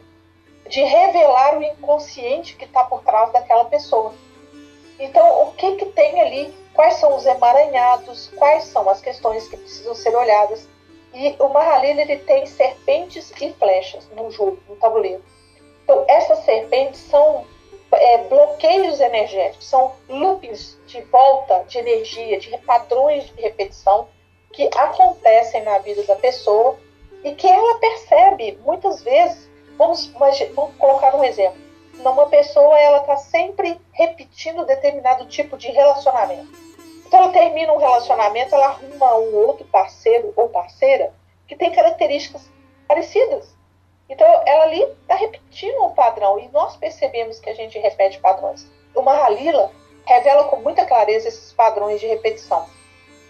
de 0.68 0.82
revelar 0.82 1.58
o 1.58 1.64
inconsciente 1.64 2.56
que 2.56 2.66
está 2.66 2.84
por 2.84 3.04
trás 3.04 3.32
daquela 3.32 3.66
pessoa. 3.66 4.14
Então, 5.00 5.44
o 5.44 5.52
que, 5.54 5.76
que 5.76 5.86
tem 5.88 6.22
ali? 6.22 6.54
Quais 6.74 6.96
são 6.96 7.16
os 7.16 7.26
emaranhados? 7.26 8.32
Quais 8.36 8.64
são 8.66 8.90
as 8.90 9.02
questões 9.02 9.48
que 9.48 9.58
precisam 9.58 9.94
ser 9.94 10.16
olhadas? 10.16 10.68
E 11.14 11.36
o 11.40 11.50
Mahalil 11.50 12.00
ele 12.00 12.18
tem 12.20 12.46
serpentes 12.46 13.32
e 13.40 13.54
flechas 13.54 14.10
no 14.16 14.32
jogo, 14.32 14.58
no 14.68 14.76
tabuleiro. 14.78 15.24
Então, 15.84 16.04
essas 16.08 16.40
serpentes 16.40 17.00
são 17.02 17.46
é, 17.96 18.18
bloqueios 18.30 19.00
energéticos, 19.00 19.68
são 19.68 19.94
loopings 20.08 20.78
de 20.88 21.02
volta 21.02 21.64
de 21.68 21.78
energia, 21.78 22.40
de 22.40 22.58
padrões 22.60 23.26
de 23.26 23.42
repetição 23.42 24.08
que 24.54 24.70
acontecem 24.76 25.64
na 25.64 25.80
vida 25.80 26.04
da 26.04 26.16
pessoa 26.16 26.78
e 27.24 27.34
que 27.34 27.48
ela 27.48 27.80
percebe 27.80 28.58
muitas 28.64 29.02
vezes 29.02 29.50
Vamos, 29.78 30.08
vamos 30.08 30.76
colocar 30.78 31.16
um 31.16 31.24
exemplo. 31.24 31.60
Uma 32.00 32.28
pessoa 32.28 32.78
ela 32.80 33.00
está 33.00 33.18
sempre 33.18 33.80
repetindo 33.92 34.66
determinado 34.66 35.26
tipo 35.28 35.58
de 35.58 35.70
relacionamento. 35.70 36.48
Então 37.06 37.20
ela 37.20 37.32
termina 37.32 37.74
um 37.74 37.78
relacionamento, 37.78 38.56
ela 38.56 38.68
arruma 38.68 39.18
um 39.18 39.36
outro 39.36 39.66
parceiro 39.66 40.34
ou 40.36 40.50
parceira 40.50 41.14
que 41.48 41.56
tem 41.56 41.72
características 41.72 42.50
parecidas. 42.88 43.55
Então 44.10 44.28
ela 44.46 44.64
ali 44.66 44.82
está 44.82 45.16
repetindo 45.16 45.84
um 45.84 45.92
padrão 45.92 46.40
e 46.40 46.48
nós 46.50 46.76
percebemos 46.78 47.40
que 47.40 47.50
a 47.50 47.56
gente 47.56 47.80
repete 47.80 48.20
padrões. 48.20 48.66
O 48.94 49.02
Mahalila 49.02 49.72
revela 50.06 50.46
com 50.46 50.58
muita 50.58 50.86
clareza 50.86 51.28
esses 51.28 51.52
padrões 51.52 52.00
de 52.00 52.08
repetição. 52.08 52.66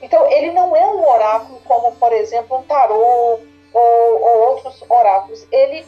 Então 0.01 0.29
ele 0.31 0.51
não 0.51 0.75
é 0.75 0.85
um 0.85 1.07
oráculo 1.07 1.59
como, 1.65 1.95
por 1.95 2.11
exemplo, 2.11 2.57
um 2.57 2.63
tarô 2.63 3.39
ou, 3.73 4.21
ou 4.21 4.39
outros 4.49 4.83
oráculos. 4.89 5.47
Ele 5.51 5.85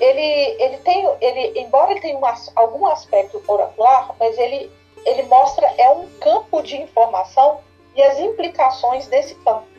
ele, 0.00 0.56
ele 0.58 0.78
tem, 0.78 1.08
ele, 1.20 1.60
embora 1.60 1.92
ele 1.92 2.00
tenha 2.00 2.18
um, 2.18 2.22
algum 2.56 2.86
aspecto 2.86 3.40
oracular, 3.46 4.14
mas 4.18 4.36
ele, 4.36 4.68
ele 5.04 5.22
mostra 5.24 5.66
é 5.78 5.90
um 5.90 6.08
campo 6.18 6.60
de 6.60 6.76
informação 6.76 7.60
e 7.94 8.02
as 8.02 8.18
implicações 8.18 9.06
desse 9.06 9.34
campo. 9.36 9.71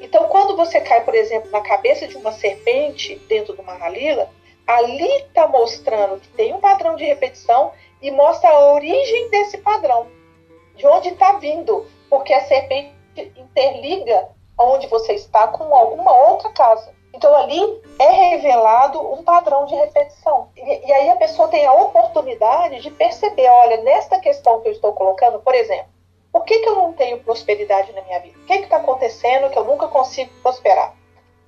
Então, 0.00 0.28
quando 0.28 0.56
você 0.56 0.80
cai, 0.80 1.04
por 1.04 1.14
exemplo, 1.14 1.50
na 1.50 1.60
cabeça 1.60 2.06
de 2.06 2.16
uma 2.16 2.32
serpente 2.32 3.16
dentro 3.28 3.54
de 3.54 3.60
uma 3.60 3.74
ralila, 3.74 4.30
ali 4.66 5.10
está 5.18 5.46
mostrando 5.46 6.20
que 6.20 6.28
tem 6.28 6.52
um 6.52 6.60
padrão 6.60 6.96
de 6.96 7.04
repetição 7.04 7.72
e 8.02 8.10
mostra 8.10 8.50
a 8.50 8.74
origem 8.74 9.30
desse 9.30 9.58
padrão, 9.58 10.06
de 10.74 10.86
onde 10.86 11.08
está 11.08 11.32
vindo, 11.32 11.86
porque 12.10 12.32
a 12.32 12.44
serpente 12.44 12.94
interliga 13.36 14.28
onde 14.58 14.86
você 14.88 15.14
está 15.14 15.48
com 15.48 15.74
alguma 15.74 16.12
outra 16.28 16.50
casa. 16.50 16.94
Então 17.12 17.34
ali 17.34 17.80
é 17.98 18.10
revelado 18.10 19.00
um 19.00 19.22
padrão 19.22 19.64
de 19.64 19.74
repetição. 19.74 20.50
E, 20.54 20.86
e, 20.86 20.92
aí 20.92 21.08
a 21.08 21.16
pessoa 21.16 21.48
tem 21.48 21.64
a 21.64 21.72
oportunidade 21.72 22.82
de 22.82 22.90
perceber, 22.90 23.48
olha, 23.48 23.78
nesta 23.78 24.20
questão 24.20 24.60
que 24.60 24.68
eu 24.68 24.72
estou 24.72 24.92
colocando, 24.92 25.38
por 25.38 25.54
exemplo, 25.54 25.95
por 26.36 26.44
que, 26.44 26.58
que 26.58 26.68
eu 26.68 26.74
não 26.74 26.92
tenho 26.92 27.18
prosperidade 27.20 27.90
na 27.94 28.02
minha 28.02 28.20
vida? 28.20 28.38
O 28.38 28.44
que 28.44 28.52
está 28.52 28.76
acontecendo 28.76 29.48
que 29.48 29.58
eu 29.58 29.64
nunca 29.64 29.88
consigo 29.88 30.30
prosperar? 30.42 30.94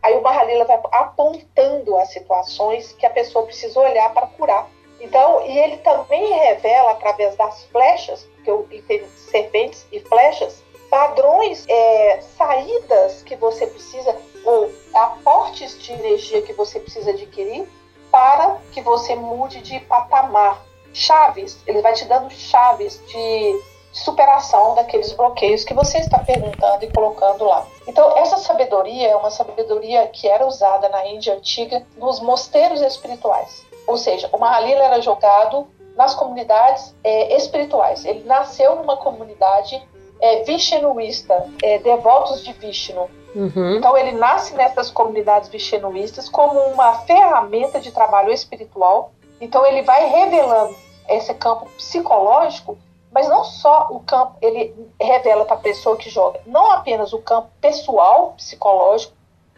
Aí 0.02 0.16
o 0.16 0.22
Mahalila 0.22 0.64
vai 0.64 0.80
apontando 0.92 1.94
as 1.98 2.10
situações 2.10 2.94
que 2.94 3.04
a 3.04 3.10
pessoa 3.10 3.44
precisa 3.44 3.78
olhar 3.78 4.14
para 4.14 4.26
curar. 4.28 4.66
Então, 4.98 5.44
e 5.44 5.58
ele 5.58 5.76
também 5.78 6.32
revela 6.32 6.92
através 6.92 7.36
das 7.36 7.64
flechas, 7.64 8.26
porque 8.34 8.50
eu 8.50 8.66
tem 8.86 9.06
serpentes 9.10 9.86
e 9.92 10.00
flechas, 10.00 10.64
padrões, 10.88 11.66
é, 11.68 12.22
saídas 12.38 13.22
que 13.24 13.36
você 13.36 13.66
precisa, 13.66 14.16
ou 14.42 14.72
aportes 14.94 15.78
de 15.82 15.92
energia 15.92 16.40
que 16.40 16.54
você 16.54 16.80
precisa 16.80 17.10
adquirir 17.10 17.68
para 18.10 18.56
que 18.72 18.80
você 18.80 19.14
mude 19.14 19.60
de 19.60 19.80
patamar. 19.80 20.64
Chaves, 20.94 21.58
ele 21.66 21.82
vai 21.82 21.92
te 21.92 22.06
dando 22.06 22.30
chaves 22.30 22.98
de 23.06 23.77
superação 23.92 24.74
daqueles 24.74 25.12
bloqueios 25.12 25.64
que 25.64 25.74
você 25.74 25.98
está 25.98 26.18
perguntando 26.18 26.84
e 26.84 26.92
colocando 26.92 27.44
lá. 27.44 27.66
Então, 27.86 28.16
essa 28.16 28.36
sabedoria 28.36 29.08
é 29.08 29.16
uma 29.16 29.30
sabedoria 29.30 30.06
que 30.08 30.28
era 30.28 30.46
usada 30.46 30.88
na 30.88 31.06
Índia 31.06 31.34
antiga 31.34 31.84
nos 31.96 32.20
mosteiros 32.20 32.80
espirituais. 32.80 33.66
Ou 33.86 33.96
seja, 33.96 34.28
o 34.32 34.38
Mahalila 34.38 34.84
era 34.84 35.00
jogado 35.00 35.66
nas 35.96 36.14
comunidades 36.14 36.94
é, 37.02 37.34
espirituais. 37.36 38.04
Ele 38.04 38.22
nasceu 38.24 38.76
numa 38.76 38.96
comunidade 38.96 39.82
é, 40.20 40.42
Vishnuísta, 40.44 41.46
é, 41.62 41.78
devotos 41.78 42.44
de 42.44 42.52
Vishnu. 42.52 43.08
Uhum. 43.34 43.76
Então 43.76 43.96
ele 43.96 44.12
nasce 44.12 44.54
nessas 44.54 44.90
comunidades 44.90 45.48
Vishnuístas 45.48 46.28
como 46.28 46.58
uma 46.60 46.94
ferramenta 47.00 47.80
de 47.80 47.90
trabalho 47.90 48.32
espiritual. 48.32 49.12
Então 49.40 49.64
ele 49.66 49.82
vai 49.82 50.08
revelando 50.08 50.74
esse 51.08 51.32
campo 51.34 51.66
psicológico 51.76 52.78
mas 53.10 53.28
não 53.28 53.44
só 53.44 53.88
o 53.90 54.00
campo, 54.00 54.36
ele 54.40 54.74
revela 55.00 55.44
para 55.44 55.56
a 55.56 55.60
pessoa 55.60 55.96
que 55.96 56.10
joga, 56.10 56.40
não 56.46 56.70
apenas 56.72 57.12
o 57.12 57.18
campo 57.18 57.48
pessoal, 57.60 58.34
psicológico, 58.36 59.14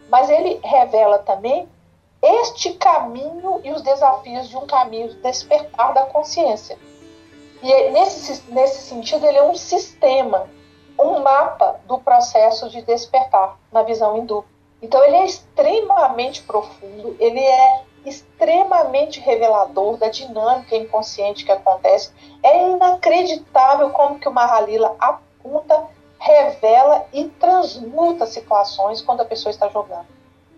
mas 0.09 0.29
ele 0.29 0.61
revela 0.63 1.19
também 1.19 1.69
este 2.23 2.73
caminho 2.75 3.61
e 3.65 3.73
os 3.73 3.83
desafios 3.83 4.49
de 4.49 4.57
um 4.57 4.67
caminho 4.67 5.09
de 5.09 5.17
despertar 5.17 5.95
da 5.95 6.05
consciência. 6.05 6.79
E 7.63 7.91
nesse, 7.91 8.43
nesse 8.51 8.83
sentido, 8.83 9.27
ele 9.27 9.39
é 9.39 9.43
um 9.43 9.55
sistema, 9.55 10.49
um 10.99 11.21
mapa 11.21 11.81
do 11.87 11.99
processo 11.99 12.69
de 12.69 12.83
despertar 12.83 13.59
na 13.73 13.83
visão 13.83 14.17
hindu. 14.17 14.45
Então, 14.83 15.03
ele 15.05 15.17
é 15.17 15.25
extremamente 15.25 16.43
profundo, 16.43 17.17
ele 17.19 17.41
é 17.41 17.85
extremamente 18.05 19.21
revelador 19.21 19.97
da 19.97 20.09
dinâmica 20.09 20.77
inconsciente 20.77 21.45
que 21.45 21.53
acontece. 21.53 22.13
É 22.43 22.69
inacreditável 22.71 23.91
como 23.91 24.19
que 24.19 24.29
o 24.29 24.33
Mahalila 24.33 24.97
aponta, 24.99 25.87
revela 26.19 27.07
e 27.13 27.25
transmuta 27.25 28.27
situações 28.27 29.03
quando 29.03 29.21
a 29.21 29.25
pessoa 29.25 29.51
está 29.51 29.69
jogando. 29.69 30.07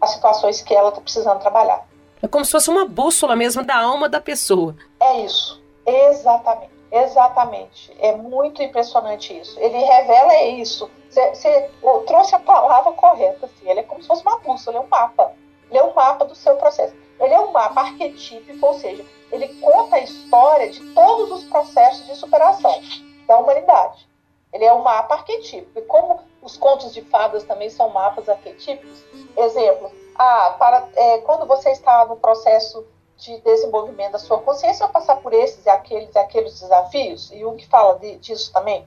As 0.01 0.11
situações 0.11 0.61
que 0.61 0.75
ela 0.75 0.89
está 0.89 1.01
precisando 1.01 1.41
trabalhar. 1.41 1.87
É 2.23 2.29
como 2.29 2.45
se 2.45 2.53
fosse 2.53 2.71
uma 2.71 2.87
bússola 2.87 3.35
mesmo 3.35 3.65
da 3.65 3.77
alma 3.77 4.09
da 4.09 4.21
pessoa. 4.21 4.77
É 5.01 5.21
isso. 5.21 5.61
Exatamente. 5.85 6.73
Exatamente. 6.93 7.91
É 7.99 8.15
muito 8.15 8.63
impressionante 8.63 9.37
isso. 9.37 9.59
Ele 9.59 9.79
revela 9.79 10.43
isso. 10.43 10.91
Você 11.09 11.71
trouxe 12.07 12.35
a 12.35 12.39
palavra 12.39 12.93
correta. 12.93 13.47
Assim. 13.47 13.69
Ele 13.69 13.81
é 13.81 13.83
como 13.83 14.03
se 14.03 14.07
fosse 14.07 14.23
uma 14.23 14.39
bússola, 14.39 14.77
é 14.77 14.81
um 14.81 14.87
mapa. 14.87 15.33
Ele 15.71 15.79
é 15.79 15.85
um 15.85 15.95
mapa 15.95 16.25
do 16.27 16.35
seu 16.35 16.55
processo. 16.57 16.95
Ele 17.23 17.35
é 17.35 17.41
um 17.41 17.53
mapa 17.53 17.83
arquetípico, 17.83 18.67
ou 18.67 18.75
seja, 18.75 19.05
ele 19.31 19.49
conta 19.61 19.97
a 19.97 20.01
história 20.01 20.69
de 20.69 20.81
todos 20.93 21.31
os 21.31 21.45
processos 21.45 22.07
de 22.07 22.17
superação 22.17 22.83
da 23.27 23.39
humanidade. 23.39 24.09
Ele 24.53 24.65
é 24.65 24.75
um 24.75 24.83
mapa 24.83 25.15
arquetípico. 25.15 25.79
E 25.79 25.83
como 25.83 26.21
os 26.43 26.57
contos 26.57 26.93
de 26.93 27.01
fadas 27.03 27.45
também 27.45 27.71
são 27.71 27.89
mapas 27.89 28.29
arquetípicos, 28.29 29.05
exemplo, 29.37 29.91
ah, 30.17 30.57
para, 30.59 30.89
é, 30.95 31.19
quando 31.19 31.47
você 31.47 31.71
está 31.71 32.05
no 32.07 32.17
processo 32.17 32.85
de 33.17 33.39
desenvolvimento 33.41 34.13
da 34.13 34.19
sua 34.19 34.39
consciência, 34.39 34.87
vai 34.87 34.95
passar 34.95 35.17
por 35.17 35.33
esses 35.33 35.65
e 35.65 35.71
aqueles 35.71 36.15
aqueles 36.17 36.59
desafios, 36.61 37.31
e 37.33 37.45
o 37.45 37.55
que 37.55 37.67
fala 37.69 37.99
de, 37.99 38.17
disso 38.17 38.53
também. 38.53 38.87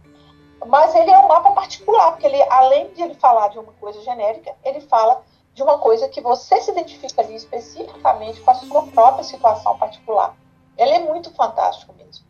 Mas 0.66 0.94
ele 0.94 1.10
é 1.10 1.18
um 1.18 1.28
mapa 1.28 1.52
particular, 1.52 2.12
porque 2.12 2.28
ele, 2.28 2.42
além 2.50 2.90
de 2.90 3.02
ele 3.02 3.16
falar 3.16 3.48
de 3.48 3.58
uma 3.58 3.72
coisa 3.74 4.02
genérica, 4.02 4.54
ele 4.64 4.82
fala 4.82 5.24
de 5.56 5.64
uma 5.64 5.80
coisa 5.80 6.10
que 6.10 6.20
você 6.20 6.60
se 6.60 6.70
identifica 6.70 7.22
ali 7.22 7.34
especificamente 7.34 8.42
com 8.42 8.52
a 8.52 8.56
sua 8.56 8.84
própria 8.88 9.24
situação 9.24 9.78
particular. 9.78 10.36
Ele 10.78 10.92
é 10.92 11.00
muito 11.00 11.34
fantástico 11.34 11.94
mesmo. 11.94 12.26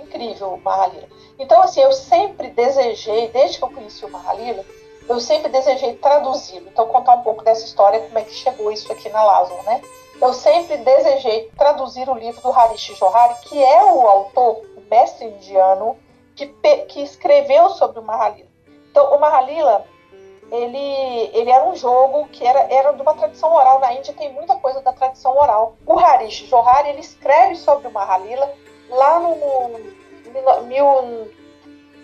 Incrível 0.00 0.56
Mahalila. 0.56 1.08
Então, 1.38 1.62
assim, 1.62 1.80
eu 1.80 1.92
sempre 1.92 2.50
desejei, 2.50 3.28
desde 3.28 3.58
que 3.58 3.64
eu 3.64 3.70
conheci 3.70 4.04
o 4.04 4.10
Mahalila, 4.10 4.64
eu 5.08 5.20
sempre 5.20 5.48
desejei 5.50 5.94
traduzi-lo. 5.96 6.66
Então, 6.68 6.88
contar 6.88 7.14
um 7.14 7.22
pouco 7.22 7.44
dessa 7.44 7.64
história, 7.64 8.00
como 8.00 8.18
é 8.18 8.22
que 8.22 8.34
chegou 8.34 8.72
isso 8.72 8.92
aqui 8.92 9.08
na 9.08 9.22
Lázaro, 9.22 9.62
né? 9.62 9.80
Eu 10.20 10.32
sempre 10.32 10.76
desejei 10.78 11.52
traduzir 11.56 12.08
o 12.08 12.14
livro 12.14 12.40
do 12.40 12.50
Harish 12.50 12.96
Johari, 12.98 13.34
que 13.42 13.62
é 13.62 13.84
o 13.84 14.04
autor, 14.04 14.62
o 14.76 14.82
mestre 14.90 15.26
indiano, 15.26 15.96
que, 16.34 16.46
que 16.88 17.02
escreveu 17.02 17.70
sobre 17.70 18.00
o 18.00 18.02
Mahalila. 18.02 18.48
Então, 18.90 19.14
o 19.14 19.20
Mahalila, 19.20 19.86
ele, 20.50 21.30
ele 21.32 21.50
era 21.50 21.64
um 21.64 21.74
jogo 21.74 22.28
que 22.28 22.46
era, 22.46 22.60
era 22.72 22.92
de 22.92 23.02
uma 23.02 23.14
tradição 23.14 23.52
oral. 23.52 23.80
Na 23.80 23.92
Índia 23.92 24.14
tem 24.14 24.32
muita 24.32 24.56
coisa 24.56 24.80
da 24.80 24.92
tradição 24.92 25.36
oral. 25.36 25.76
O 25.86 25.98
Harish 25.98 26.46
Johari, 26.48 26.90
ele 26.90 27.00
escreve 27.00 27.56
sobre 27.56 27.88
o 27.88 27.92
Mahalila 27.92 28.52
lá 28.88 29.18
no, 29.18 29.36
no 29.36 30.62
mil, 30.66 31.30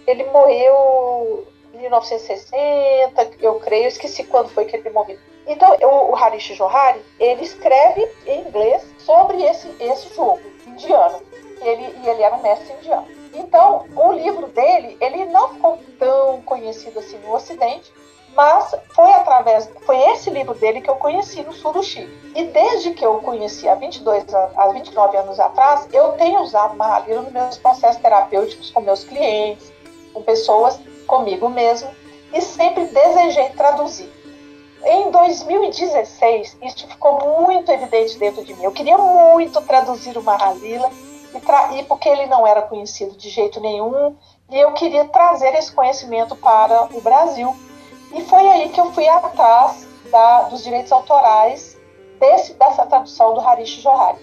ele 0.06 0.24
morreu 0.24 1.46
em 1.72 1.78
1960, 1.78 3.30
eu 3.40 3.60
creio, 3.60 3.86
esqueci 3.86 4.24
quando 4.24 4.48
foi 4.48 4.64
que 4.64 4.76
ele 4.76 4.90
morreu. 4.90 5.18
Então, 5.46 5.76
o, 5.82 6.12
o 6.12 6.16
Harish 6.16 6.54
Johari, 6.54 7.00
ele 7.18 7.42
escreve 7.42 8.08
em 8.26 8.40
inglês 8.40 8.84
sobre 8.98 9.42
esse, 9.42 9.68
esse 9.80 10.14
jogo 10.14 10.40
indiano. 10.66 11.20
Ele, 11.60 11.94
e 12.02 12.08
ele 12.08 12.22
era 12.22 12.34
um 12.34 12.42
mestre 12.42 12.72
indiano. 12.74 13.06
Então, 13.34 13.86
o 13.94 14.12
livro 14.12 14.46
dele, 14.48 14.96
ele 15.00 15.26
não 15.26 15.54
ficou 15.54 15.78
tão 15.98 16.40
conhecido 16.42 16.98
assim 16.98 17.18
no 17.18 17.34
Ocidente, 17.34 17.92
mas 18.34 18.74
foi 18.94 19.12
através, 19.12 19.70
foi 19.84 19.96
esse 20.12 20.30
livro 20.30 20.54
dele 20.54 20.80
que 20.80 20.90
eu 20.90 20.96
conheci 20.96 21.42
no 21.42 21.52
sul 21.52 21.72
do 21.72 21.82
Chile. 21.82 22.32
E 22.34 22.44
desde 22.44 22.92
que 22.92 23.04
eu 23.04 23.16
o 23.16 23.22
conheci 23.22 23.68
há 23.68 23.74
22, 23.74 24.24
há 24.32 24.68
29 24.68 25.16
anos 25.16 25.40
atrás, 25.40 25.88
eu 25.92 26.12
tenho 26.12 26.40
usado 26.40 26.76
Mahalila 26.76 27.22
nos 27.22 27.32
meus 27.32 27.58
processos 27.58 28.00
terapêuticos 28.00 28.70
com 28.70 28.80
meus 28.80 29.04
clientes, 29.04 29.72
com 30.12 30.22
pessoas, 30.22 30.78
comigo 31.06 31.48
mesmo, 31.48 31.90
e 32.32 32.40
sempre 32.40 32.86
desejei 32.86 33.50
traduzir. 33.50 34.10
Em 34.84 35.10
2016, 35.10 36.56
isso 36.62 36.86
ficou 36.86 37.42
muito 37.42 37.70
evidente 37.70 38.16
dentro 38.16 38.44
de 38.44 38.54
mim. 38.54 38.64
Eu 38.64 38.72
queria 38.72 38.96
muito 38.96 39.60
traduzir 39.62 40.16
o 40.16 40.22
Mahalila, 40.22 40.90
e, 41.34 41.40
tra 41.40 41.74
e 41.74 41.84
porque 41.84 42.08
ele 42.08 42.26
não 42.26 42.46
era 42.46 42.62
conhecido 42.62 43.16
de 43.16 43.28
jeito 43.28 43.60
nenhum, 43.60 44.16
e 44.48 44.58
eu 44.58 44.72
queria 44.72 45.04
trazer 45.06 45.54
esse 45.54 45.70
conhecimento 45.70 46.34
para 46.36 46.84
o 46.94 47.00
Brasil 47.00 47.54
e 48.12 48.20
foi 48.22 48.46
aí 48.48 48.68
que 48.70 48.80
eu 48.80 48.92
fui 48.92 49.08
atrás 49.08 49.86
da, 50.10 50.42
dos 50.42 50.62
direitos 50.62 50.90
autorais 50.90 51.78
desse, 52.18 52.54
dessa 52.54 52.86
tradução 52.86 53.34
do 53.34 53.40
Harish 53.40 53.80
Johari. 53.80 54.18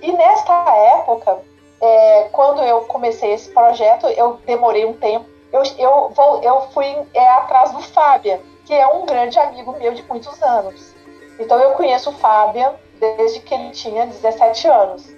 E 0.00 0.12
nesta 0.12 0.52
época, 0.98 1.38
é, 1.80 2.28
quando 2.32 2.62
eu 2.62 2.82
comecei 2.82 3.32
esse 3.32 3.50
projeto, 3.50 4.06
eu 4.08 4.38
demorei 4.46 4.84
um 4.84 4.94
tempo. 4.94 5.26
Eu, 5.52 5.62
eu, 5.78 6.10
vou, 6.10 6.42
eu 6.42 6.62
fui 6.72 6.86
é, 7.14 7.28
atrás 7.30 7.72
do 7.72 7.80
Fábio, 7.80 8.40
que 8.64 8.74
é 8.74 8.86
um 8.86 9.06
grande 9.06 9.38
amigo 9.38 9.72
meu 9.72 9.92
de 9.92 10.02
muitos 10.04 10.40
anos. 10.42 10.94
Então 11.38 11.58
eu 11.58 11.72
conheço 11.72 12.10
o 12.10 12.14
Fábio 12.14 12.74
desde 12.98 13.40
que 13.40 13.54
ele 13.54 13.70
tinha 13.70 14.06
17 14.06 14.68
anos. 14.68 15.08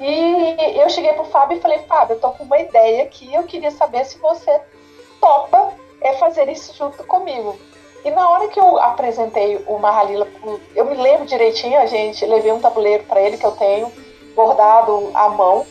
E 0.00 0.80
eu 0.80 0.88
cheguei 0.88 1.12
pro 1.12 1.24
Fábio 1.24 1.58
e 1.58 1.60
falei, 1.60 1.78
Fábio, 1.80 2.14
eu 2.14 2.20
tô 2.20 2.30
com 2.30 2.44
uma 2.44 2.58
ideia 2.58 3.02
aqui, 3.02 3.32
eu 3.34 3.42
queria 3.44 3.70
saber 3.70 4.04
se 4.04 4.18
você 4.18 4.60
topa 5.20 5.74
é 6.00 6.14
fazer 6.14 6.48
isso 6.48 6.74
junto 6.76 7.04
comigo. 7.04 7.58
E 8.04 8.10
na 8.10 8.28
hora 8.30 8.48
que 8.48 8.58
eu 8.58 8.78
apresentei 8.78 9.62
o 9.66 9.78
Mahalila, 9.78 10.26
eu 10.74 10.84
me 10.86 10.96
lembro 10.96 11.26
direitinho, 11.26 11.78
a 11.78 11.86
gente 11.86 12.24
levei 12.24 12.50
um 12.50 12.60
tabuleiro 12.60 13.04
para 13.04 13.20
ele 13.20 13.36
que 13.36 13.44
eu 13.44 13.52
tenho 13.52 13.92
bordado 14.34 15.10
à 15.14 15.28
mão. 15.28 15.66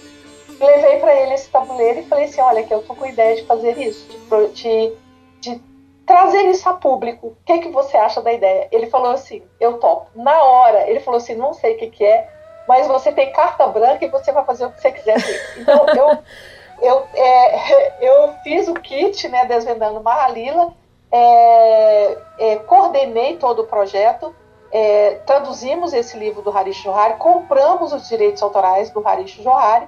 Levei 0.60 1.00
para 1.00 1.16
ele 1.16 1.34
esse 1.34 1.50
tabuleiro 1.50 2.00
e 2.00 2.06
falei 2.06 2.26
assim: 2.26 2.42
olha, 2.42 2.64
que 2.64 2.74
eu 2.74 2.84
tô 2.84 2.94
com 2.94 3.06
ideia 3.06 3.36
de 3.36 3.46
fazer 3.46 3.78
isso, 3.78 4.06
de, 4.08 4.48
de, 4.50 4.94
de 5.40 5.62
trazer 6.06 6.44
isso 6.44 6.68
a 6.70 6.74
público. 6.74 7.28
O 7.28 7.38
que, 7.46 7.60
que 7.60 7.70
você 7.70 7.98
acha 7.98 8.22
da 8.22 8.32
ideia? 8.32 8.68
Ele 8.72 8.88
falou 8.88 9.12
assim: 9.12 9.42
eu 9.60 9.80
topo. 9.80 10.10
Na 10.16 10.44
hora, 10.44 10.88
ele 10.88 11.00
falou 11.00 11.18
assim: 11.18 11.34
não 11.34 11.54
sei 11.54 11.76
o 11.76 11.78
que, 11.78 11.88
que 11.88 12.06
é, 12.06 12.30
mas 12.68 12.88
você 12.88 13.12
tem 13.12 13.32
carta 13.32 13.66
branca 13.68 14.06
e 14.06 14.10
você 14.10 14.32
vai 14.32 14.46
fazer 14.46 14.66
o 14.66 14.72
que 14.72 14.82
você 14.82 14.92
quiser. 14.92 15.18
Então 15.58 15.88
eu 15.96 16.20
eu, 16.82 17.08
é, 17.14 17.98
eu 18.06 18.34
fiz 18.44 18.68
o 18.68 18.74
kit, 18.74 19.28
né, 19.28 19.46
Desvendando 19.46 20.02
Mahalila, 20.02 20.74
é, 21.12 22.18
é, 22.38 22.56
coordenei 22.58 23.38
todo 23.38 23.64
o 23.64 23.68
projeto, 23.68 24.34
é, 24.72 25.16
traduzimos 25.26 25.94
esse 25.94 26.18
livro 26.18 26.42
do 26.42 26.56
Harish 26.56 26.84
Johari, 26.84 27.16
compramos 27.16 27.92
os 27.92 28.08
direitos 28.08 28.42
autorais 28.44 28.92
do 28.92 29.06
Harish 29.06 29.42
Johari, 29.42 29.88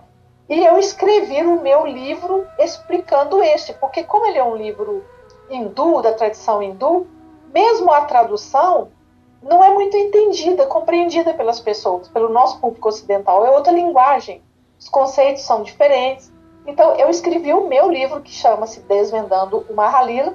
e 0.49 0.65
eu 0.65 0.77
escrevi 0.77 1.43
o 1.43 1.61
meu 1.61 1.85
livro 1.85 2.45
explicando 2.59 3.41
este, 3.43 3.73
porque 3.73 4.03
como 4.03 4.25
ele 4.25 4.37
é 4.37 4.43
um 4.43 4.55
livro 4.55 5.05
hindu, 5.49 6.01
da 6.01 6.13
tradição 6.13 6.61
hindu, 6.61 7.07
mesmo 7.53 7.91
a 7.91 8.01
tradução 8.01 8.89
não 9.41 9.63
é 9.63 9.71
muito 9.71 9.95
entendida, 9.95 10.65
compreendida 10.65 11.33
pelas 11.33 11.59
pessoas, 11.59 12.07
pelo 12.07 12.29
nosso 12.29 12.59
público 12.59 12.89
ocidental, 12.89 13.45
é 13.45 13.49
outra 13.49 13.71
linguagem, 13.71 14.41
os 14.79 14.89
conceitos 14.89 15.43
são 15.43 15.63
diferentes, 15.63 16.30
então, 16.65 16.95
eu 16.95 17.09
escrevi 17.09 17.53
o 17.53 17.67
meu 17.67 17.89
livro, 17.89 18.21
que 18.21 18.31
chama-se 18.31 18.81
Desvendando 18.81 19.65
o 19.69 19.73
Mahalila, 19.73 20.33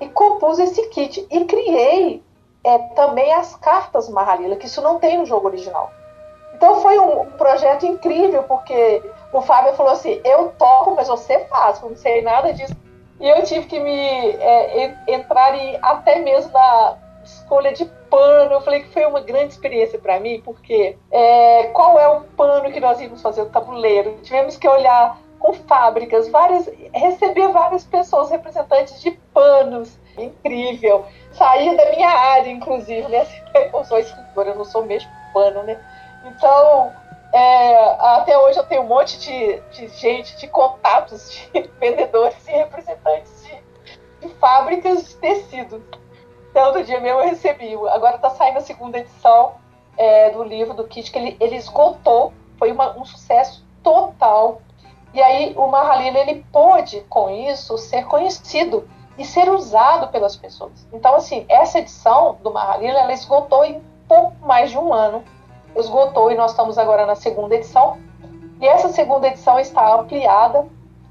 e 0.00 0.08
compus 0.08 0.58
esse 0.58 0.88
kit. 0.88 1.26
E 1.30 1.44
criei 1.44 2.22
é, 2.64 2.78
também 2.94 3.32
as 3.32 3.54
cartas 3.56 4.08
Mahalila, 4.08 4.56
que 4.56 4.66
isso 4.66 4.82
não 4.82 4.98
tem 4.98 5.18
no 5.18 5.26
jogo 5.26 5.46
original. 5.46 5.90
Então, 6.54 6.80
foi 6.80 6.98
um, 6.98 7.26
projeto 7.32 7.86
incrível, 7.86 8.42
porque 8.42 9.02
o 9.32 9.40
Fábio 9.40 9.74
falou 9.74 9.92
assim: 9.92 10.20
eu 10.24 10.52
toco, 10.58 10.94
mas 10.96 11.06
você 11.06 11.40
faz, 11.46 11.80
não 11.80 11.94
sei 11.94 12.22
nada 12.22 12.52
disso. 12.52 12.74
E 13.20 13.28
eu 13.28 13.42
tive 13.44 13.66
que 13.66 13.78
me 13.78 14.30
é, 14.30 14.96
entrar 15.06 15.54
em, 15.54 15.78
até 15.82 16.18
mesmo 16.20 16.52
na 16.52 16.96
escolha 17.24 17.72
de 17.72 17.84
pano. 18.10 18.52
Eu 18.52 18.60
falei 18.60 18.82
que 18.82 18.92
foi 18.92 19.04
uma 19.06 19.20
grande 19.20 19.52
experiência 19.52 19.98
para 19.98 20.18
mim, 20.18 20.40
porque 20.44 20.96
é, 21.10 21.64
qual 21.68 21.98
é 21.98 22.08
o 22.08 22.22
pano 22.36 22.72
que 22.72 22.80
nós 22.80 23.00
íamos 23.00 23.22
fazer 23.22 23.42
o 23.42 23.46
tabuleiro? 23.46 24.18
Tivemos 24.22 24.56
que 24.56 24.68
olhar 24.68 25.16
com 25.38 25.52
fábricas, 25.52 26.28
várias, 26.28 26.68
receber 26.92 27.48
várias 27.48 27.84
pessoas, 27.84 28.30
representantes 28.30 29.00
de 29.00 29.12
panos. 29.32 29.98
Incrível. 30.16 31.06
Sair 31.32 31.76
da 31.76 31.90
minha 31.90 32.08
área, 32.08 32.50
inclusive, 32.50 33.06
né? 33.08 33.26
Eu 33.72 33.84
sou 33.84 33.98
escritora, 33.98 34.50
eu 34.50 34.56
não 34.56 34.64
sou 34.64 34.84
mesmo 34.84 35.10
pano, 35.32 35.62
né? 35.62 35.80
Então, 36.24 36.92
é, 37.32 37.96
até 38.16 38.36
hoje 38.36 38.58
eu 38.58 38.64
tenho 38.64 38.82
um 38.82 38.86
monte 38.86 39.18
de, 39.18 39.60
de 39.72 39.88
gente, 39.88 40.36
de 40.36 40.48
contatos, 40.48 41.48
de 41.52 41.70
vendedores 41.78 42.46
e 42.48 42.52
representantes 42.52 43.44
de, 43.44 44.26
de 44.26 44.34
fábricas 44.34 45.08
de 45.08 45.14
tecido. 45.16 45.84
Então, 46.50 46.66
outro 46.66 46.84
dia 46.84 47.00
mesmo 47.00 47.20
eu 47.20 47.26
recebi. 47.26 47.74
Agora 47.90 48.16
está 48.16 48.30
saindo 48.30 48.58
a 48.58 48.62
segunda 48.62 48.98
edição 48.98 49.54
é, 49.96 50.30
do 50.30 50.42
livro 50.42 50.74
do 50.74 50.84
Kit, 50.84 51.10
que 51.10 51.18
ele, 51.18 51.36
ele 51.38 51.56
esgotou. 51.56 52.32
Foi 52.58 52.72
uma, 52.72 52.98
um 52.98 53.04
sucesso 53.04 53.64
total. 53.82 54.60
E 55.12 55.22
aí 55.22 55.54
o 55.56 55.66
Mahalila, 55.66 56.18
ele 56.18 56.44
pôde, 56.52 57.00
com 57.08 57.30
isso, 57.30 57.78
ser 57.78 58.04
conhecido 58.06 58.88
e 59.16 59.24
ser 59.24 59.50
usado 59.50 60.08
pelas 60.08 60.36
pessoas. 60.36 60.86
Então, 60.92 61.14
assim, 61.14 61.44
essa 61.48 61.78
edição 61.78 62.36
do 62.42 62.52
Mahalila, 62.52 63.00
ela 63.00 63.12
esgotou 63.12 63.64
em 63.64 63.82
pouco 64.06 64.34
mais 64.46 64.70
de 64.70 64.78
um 64.78 64.92
ano. 64.92 65.24
Esgotou 65.74 66.30
e 66.30 66.34
nós 66.34 66.52
estamos 66.52 66.78
agora 66.78 67.06
na 67.06 67.14
segunda 67.14 67.54
edição. 67.54 67.98
E 68.60 68.66
essa 68.66 68.88
segunda 68.88 69.28
edição 69.28 69.58
está 69.58 69.94
ampliada 69.94 70.66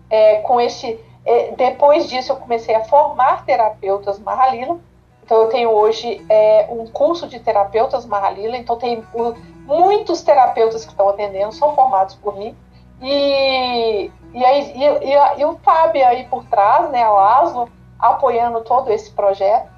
é, 0.10 0.38
com 0.42 0.60
este... 0.60 1.00
É, 1.26 1.52
depois 1.52 2.08
disso, 2.08 2.32
eu 2.32 2.38
comecei 2.38 2.74
a 2.74 2.86
formar 2.86 3.44
terapeutas 3.46 4.18
Mahalila 4.18 4.80
então, 5.28 5.42
eu 5.42 5.50
tenho 5.50 5.70
hoje 5.72 6.26
é, 6.30 6.68
um 6.70 6.88
curso 6.88 7.28
de 7.28 7.38
terapeutas 7.38 8.06
Mahalila, 8.06 8.56
então 8.56 8.78
tem 8.78 9.04
muitos 9.66 10.22
terapeutas 10.22 10.86
que 10.86 10.92
estão 10.92 11.10
atendendo, 11.10 11.52
são 11.52 11.76
formados 11.76 12.16
por 12.16 12.38
mim. 12.38 12.56
E, 13.02 14.12
e, 14.34 14.46
aí, 14.46 14.74
e, 14.76 14.84
e, 14.84 15.42
e 15.42 15.46
o 15.46 15.58
Fábio 15.60 16.06
aí 16.06 16.26
por 16.26 16.44
trás, 16.46 16.90
né, 16.90 17.08
o 17.08 17.18
Aslo, 17.18 17.70
apoiando 18.00 18.62
todo 18.62 18.92
esse 18.92 19.12
projeto. 19.12 19.70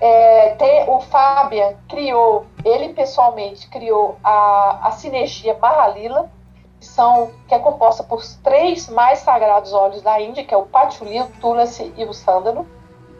É, 0.00 0.50
tem, 0.56 0.88
o 0.88 1.00
Fábio 1.00 1.76
criou, 1.88 2.46
ele 2.64 2.94
pessoalmente 2.94 3.68
criou 3.68 4.16
a, 4.22 4.88
a 4.88 4.90
sinergia 4.92 5.58
Mahalila, 5.60 6.30
que, 6.78 6.86
são, 6.86 7.32
que 7.48 7.54
é 7.54 7.58
composta 7.58 8.04
por 8.04 8.22
três 8.44 8.88
mais 8.88 9.18
sagrados 9.20 9.72
óleos 9.72 10.02
da 10.02 10.20
Índia, 10.20 10.44
que 10.44 10.54
é 10.54 10.56
o 10.56 10.66
Patchouli, 10.66 11.20
o 11.20 11.26
Tulasi 11.40 11.92
e 11.96 12.04
o 12.04 12.14
Sândalo 12.14 12.64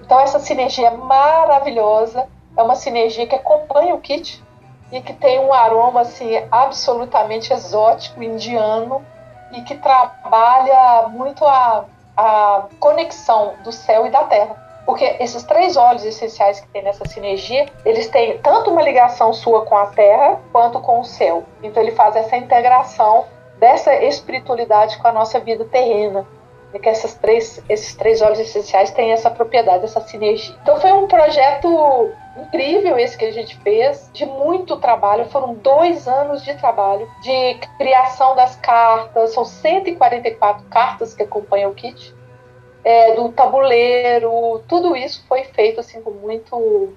então 0.09 0.19
essa 0.21 0.39
sinergia 0.39 0.89
é 0.89 0.97
maravilhosa, 0.97 2.27
é 2.57 2.63
uma 2.63 2.75
sinergia 2.75 3.27
que 3.27 3.35
acompanha 3.35 3.95
o 3.95 4.01
kit 4.01 4.43
e 4.91 5.03
que 5.03 5.13
tem 5.13 5.39
um 5.39 5.53
aroma 5.53 6.01
assim 6.01 6.31
absolutamente 6.51 7.53
exótico 7.53 8.23
indiano 8.23 9.05
e 9.53 9.63
que 9.63 9.77
trabalha 9.77 11.09
muito 11.09 11.45
a, 11.45 11.85
a 12.17 12.65
conexão 12.79 13.55
do 13.65 13.73
céu 13.73 14.07
e 14.07 14.11
da 14.11 14.25
terra. 14.25 14.57
Porque 14.85 15.05
esses 15.21 15.43
três 15.45 15.77
óleos 15.77 16.05
essenciais 16.05 16.61
que 16.61 16.69
tem 16.69 16.83
nessa 16.83 17.07
sinergia, 17.07 17.67
eles 17.85 18.09
têm 18.09 18.39
tanto 18.39 18.71
uma 18.71 18.83
ligação 18.83 19.33
sua 19.35 19.67
com 19.67 19.77
a 19.77 19.87
terra 19.87 20.41
quanto 20.51 20.81
com 20.81 21.01
o 21.01 21.05
céu. 21.05 21.45
Então 21.63 21.83
ele 21.83 21.93
faz 21.93 22.17
essa 22.17 22.37
integração 22.37 23.27
dessa 23.59 23.95
espiritualidade 23.95 24.97
com 24.99 25.09
a 25.09 25.13
nossa 25.13 25.39
vida 25.41 25.65
terrena 25.65 26.27
que 26.77 26.89
essas 26.89 27.15
três, 27.15 27.63
esses 27.69 27.95
três 27.95 28.21
óleos 28.21 28.41
essenciais 28.41 28.91
têm 28.91 29.13
essa 29.13 29.31
propriedade, 29.31 29.85
essa 29.85 30.01
sinergia. 30.01 30.55
Então 30.63 30.79
foi 30.79 30.93
um 30.93 31.07
projeto 31.07 32.11
incrível 32.37 32.99
esse 32.99 33.17
que 33.17 33.25
a 33.25 33.33
gente 33.33 33.57
fez, 33.57 34.11
de 34.13 34.27
muito 34.27 34.77
trabalho. 34.77 35.25
Foram 35.27 35.55
dois 35.55 36.07
anos 36.07 36.45
de 36.45 36.55
trabalho, 36.55 37.09
de 37.23 37.55
criação 37.79 38.37
das 38.37 38.57
cartas, 38.57 39.33
são 39.33 39.45
144 39.45 40.65
cartas 40.67 41.15
que 41.15 41.23
acompanham 41.23 41.71
o 41.71 41.75
kit, 41.75 42.15
é, 42.85 43.15
do 43.15 43.31
tabuleiro, 43.31 44.63
tudo 44.69 44.97
isso 44.97 45.25
foi 45.27 45.45
feito 45.45 45.81
assim 45.81 46.01
com 46.01 46.11
muito 46.11 46.95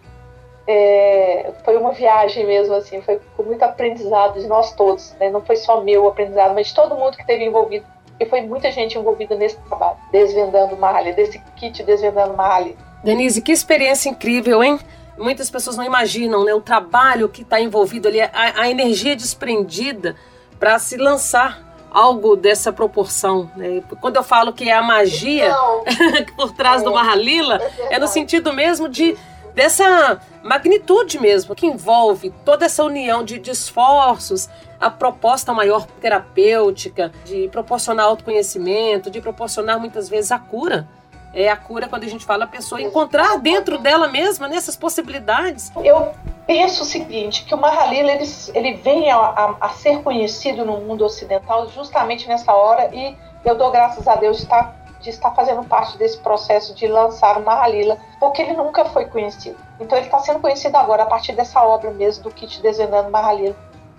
é, 0.68 1.52
foi 1.66 1.76
uma 1.76 1.92
viagem 1.92 2.46
mesmo, 2.46 2.76
assim, 2.76 3.02
foi 3.02 3.20
com 3.36 3.44
muito 3.44 3.64
aprendizado 3.64 4.40
de 4.40 4.48
nós 4.48 4.74
todos, 4.74 5.14
né? 5.20 5.30
não 5.30 5.42
foi 5.42 5.56
só 5.56 5.82
meu 5.82 6.08
aprendizado, 6.08 6.54
mas 6.54 6.68
de 6.68 6.76
todo 6.76 6.96
mundo 6.96 7.16
que 7.16 7.22
esteve 7.22 7.44
envolvido 7.44 7.86
e 8.22 8.26
foi 8.28 8.42
muita 8.42 8.72
gente 8.72 9.00
envolvida 9.00 9.36
nesse 9.36 9.58
trabalho, 9.62 9.98
desvendando 10.12 10.78
malha, 10.78 11.12
desse 11.12 11.40
kit 11.56 11.82
desvendando 11.82 12.38
malha. 12.38 12.76
Denise, 13.04 13.42
que 13.42 13.52
experiência 13.52 14.10
incrível, 14.10 14.64
hein? 14.64 14.80
Muitas 15.18 15.50
pessoas 15.50 15.76
não 15.76 15.84
imaginam 15.84 16.46
né, 16.46 16.54
o 16.54 16.62
trabalho 16.62 17.28
que 17.28 17.42
está 17.42 17.60
envolvido 17.60 18.08
ali, 18.08 18.22
a, 18.22 18.32
a 18.34 18.70
energia 18.70 19.16
desprendida 19.16 20.16
para 20.60 20.78
se 20.78 20.98
lançar 20.98 21.60
algo 21.90 22.36
dessa 22.36 22.72
proporção. 22.72 23.50
Né? 23.56 23.82
Quando 24.00 24.18
eu 24.18 24.24
falo 24.24 24.54
que 24.54 24.70
é 24.70 24.74
a 24.74 24.84
magia 24.84 25.48
então, 25.48 26.36
por 26.38 26.54
trás 26.54 26.84
é, 26.84 26.86
do 26.86 26.94
Mahalila, 26.94 27.60
é, 27.90 27.96
é 27.96 28.00
no 28.00 28.08
sentido 28.08 28.54
mesmo 28.54 28.88
de 28.88 29.18
dessa 29.56 30.22
magnitude 30.44 31.20
mesmo, 31.20 31.54
que 31.56 31.66
envolve 31.66 32.32
toda 32.46 32.66
essa 32.66 32.84
união 32.84 33.24
de, 33.24 33.38
de 33.38 33.52
esforços, 33.52 34.48
a 34.82 34.90
proposta 34.90 35.54
maior 35.54 35.86
terapêutica, 35.86 37.12
de 37.24 37.48
proporcionar 37.50 38.08
autoconhecimento, 38.08 39.12
de 39.12 39.22
proporcionar 39.22 39.80
muitas 39.80 40.10
vezes 40.10 40.32
a 40.32 40.40
cura. 40.40 40.88
É 41.34 41.48
a 41.50 41.56
cura 41.56 41.88
quando 41.88 42.04
a 42.04 42.08
gente 42.08 42.26
fala 42.26 42.44
a 42.44 42.48
pessoa 42.48 42.82
encontrar 42.82 43.38
dentro 43.38 43.78
dela 43.78 44.08
mesma 44.08 44.48
nessas 44.50 44.76
possibilidades. 44.76 45.72
Eu 45.78 46.12
penso 46.46 46.82
o 46.82 46.86
seguinte, 46.86 47.46
que 47.46 47.54
o 47.54 47.58
Mahalila 47.58 48.12
ele, 48.12 48.26
ele 48.54 48.74
vem 48.74 49.10
a, 49.10 49.18
a, 49.18 49.56
a, 49.62 49.70
ser 49.70 50.02
conhecido 50.02 50.66
no 50.66 50.82
mundo 50.82 51.06
ocidental 51.06 51.70
justamente 51.70 52.28
nessa 52.28 52.52
hora 52.54 52.94
e 52.94 53.16
eu 53.46 53.56
dou 53.56 53.72
graças 53.72 54.08
a 54.08 54.16
Deus 54.16 54.38
de 54.38 54.44
estar 54.44 54.82
de 55.00 55.10
estar 55.10 55.32
fazendo 55.32 55.64
parte 55.64 55.98
desse 55.98 56.20
processo 56.20 56.76
de 56.76 56.88
lançar 56.88 57.36
o 57.38 57.44
Mahalila, 57.44 57.98
porque 58.20 58.40
ele 58.40 58.54
nunca 58.54 58.86
foi 58.86 59.06
conhecido. 59.06 59.58
Então 59.80 59.98
ele 59.98 60.06
está 60.06 60.20
sendo 60.20 60.40
conhecido 60.40 60.76
agora 60.76 61.02
a 61.02 61.06
partir 61.08 61.34
dessa 61.34 61.60
obra 61.64 61.90
mesmo 61.90 62.24
do 62.24 62.30
Kit 62.30 62.62
Desvendando 62.62 63.10
Mahalila. 63.10 63.56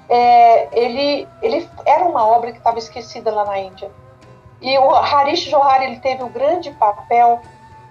É, 0.09 0.69
ele, 0.79 1.29
ele 1.41 1.69
era 1.87 2.05
uma 2.05 2.27
obra 2.27 2.53
que 2.53 2.59
estava 2.59 2.79
esquecida 2.79 3.31
lá 3.31 3.45
na 3.45 3.59
Índia. 3.59 3.91
E 4.61 4.79
o 4.79 4.95
Harish 4.95 5.49
Johar 5.49 5.83
ele 5.83 5.99
teve 5.99 6.23
o 6.23 6.29
grande 6.29 6.71
papel 6.73 7.41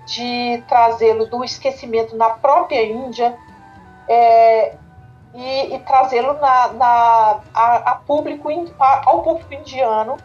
de 0.06 0.64
trazê-lo 0.68 1.26
do 1.26 1.44
esquecimento 1.44 2.16
na 2.16 2.30
própria 2.32 2.84
Índia 2.84 3.38
é, 4.08 4.76
e, 5.34 5.76
e 5.76 5.80
trazê-lo 5.80 6.34
na, 6.34 6.68
na, 6.70 7.40
a, 7.54 7.76
a 7.92 7.96
público, 7.96 8.50
ao 8.80 9.22
público 9.22 9.54
indiano. 9.54 10.18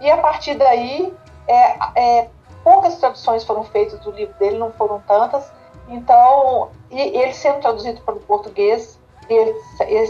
E 0.00 0.10
a 0.10 0.16
partir 0.18 0.54
daí 0.54 1.12
é, 1.46 1.76
é, 1.94 2.28
poucas 2.62 2.96
traduções 2.96 3.44
foram 3.44 3.64
feitas 3.64 4.00
do 4.00 4.10
livro 4.10 4.34
dele, 4.38 4.58
não 4.58 4.72
foram 4.72 5.00
tantas. 5.06 5.52
Então, 5.88 6.70
e 6.90 7.00
ele 7.00 7.34
sendo 7.34 7.60
traduzido 7.60 8.00
para 8.00 8.14
o 8.14 8.20
português, 8.20 8.98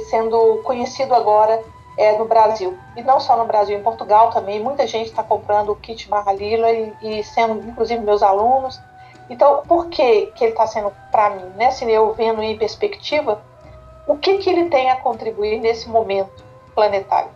sendo 0.09 0.61
conhecido 0.65 1.15
agora 1.15 1.63
é, 1.97 2.17
no 2.19 2.25
Brasil. 2.25 2.77
E 2.97 3.03
não 3.03 3.21
só 3.21 3.37
no 3.37 3.45
Brasil, 3.45 3.79
em 3.79 3.83
Portugal 3.83 4.31
também. 4.31 4.61
Muita 4.61 4.87
gente 4.87 5.07
está 5.07 5.23
comprando 5.23 5.71
o 5.71 5.77
kit 5.77 6.09
Mahalila 6.09 6.71
e, 6.71 6.93
e, 7.03 7.25
sendo, 7.25 7.67
inclusive, 7.69 8.03
meus 8.03 8.23
alunos. 8.23 8.81
Então, 9.31 9.63
por 9.67 9.89
que, 9.89 10.27
que 10.35 10.45
ele 10.45 10.53
está 10.53 10.67
sendo 10.67 10.93
para 11.11 11.31
mim? 11.31 11.47
Né? 11.57 11.71
Se 11.71 11.91
eu 11.91 12.13
vendo 12.13 12.43
em 12.43 12.59
perspectiva, 12.59 13.43
o 14.07 14.17
que, 14.17 14.39
que 14.39 14.51
ele 14.51 14.69
tem 14.69 14.91
a 14.91 14.97
contribuir 14.97 15.61
nesse 15.61 15.89
momento 15.89 16.45
planetário? 16.75 17.31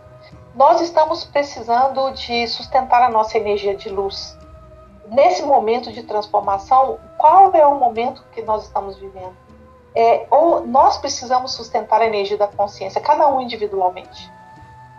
Nós 0.53 0.81
estamos 0.81 1.23
precisando 1.23 2.11
de 2.11 2.47
sustentar 2.47 3.01
a 3.01 3.09
nossa 3.09 3.37
energia 3.37 3.75
de 3.75 3.89
luz. 3.89 4.37
Nesse 5.07 5.41
momento 5.41 5.91
de 5.91 6.03
transformação, 6.03 6.99
qual 7.17 7.51
é 7.55 7.65
o 7.65 7.79
momento 7.79 8.23
que 8.31 8.41
nós 8.43 8.65
estamos 8.65 8.97
vivendo? 8.97 9.35
É, 9.95 10.27
ou 10.29 10.65
nós 10.65 10.97
precisamos 10.97 11.53
sustentar 11.53 12.01
a 12.01 12.05
energia 12.05 12.37
da 12.37 12.47
consciência, 12.47 13.01
cada 13.01 13.27
um 13.27 13.41
individualmente. 13.41 14.31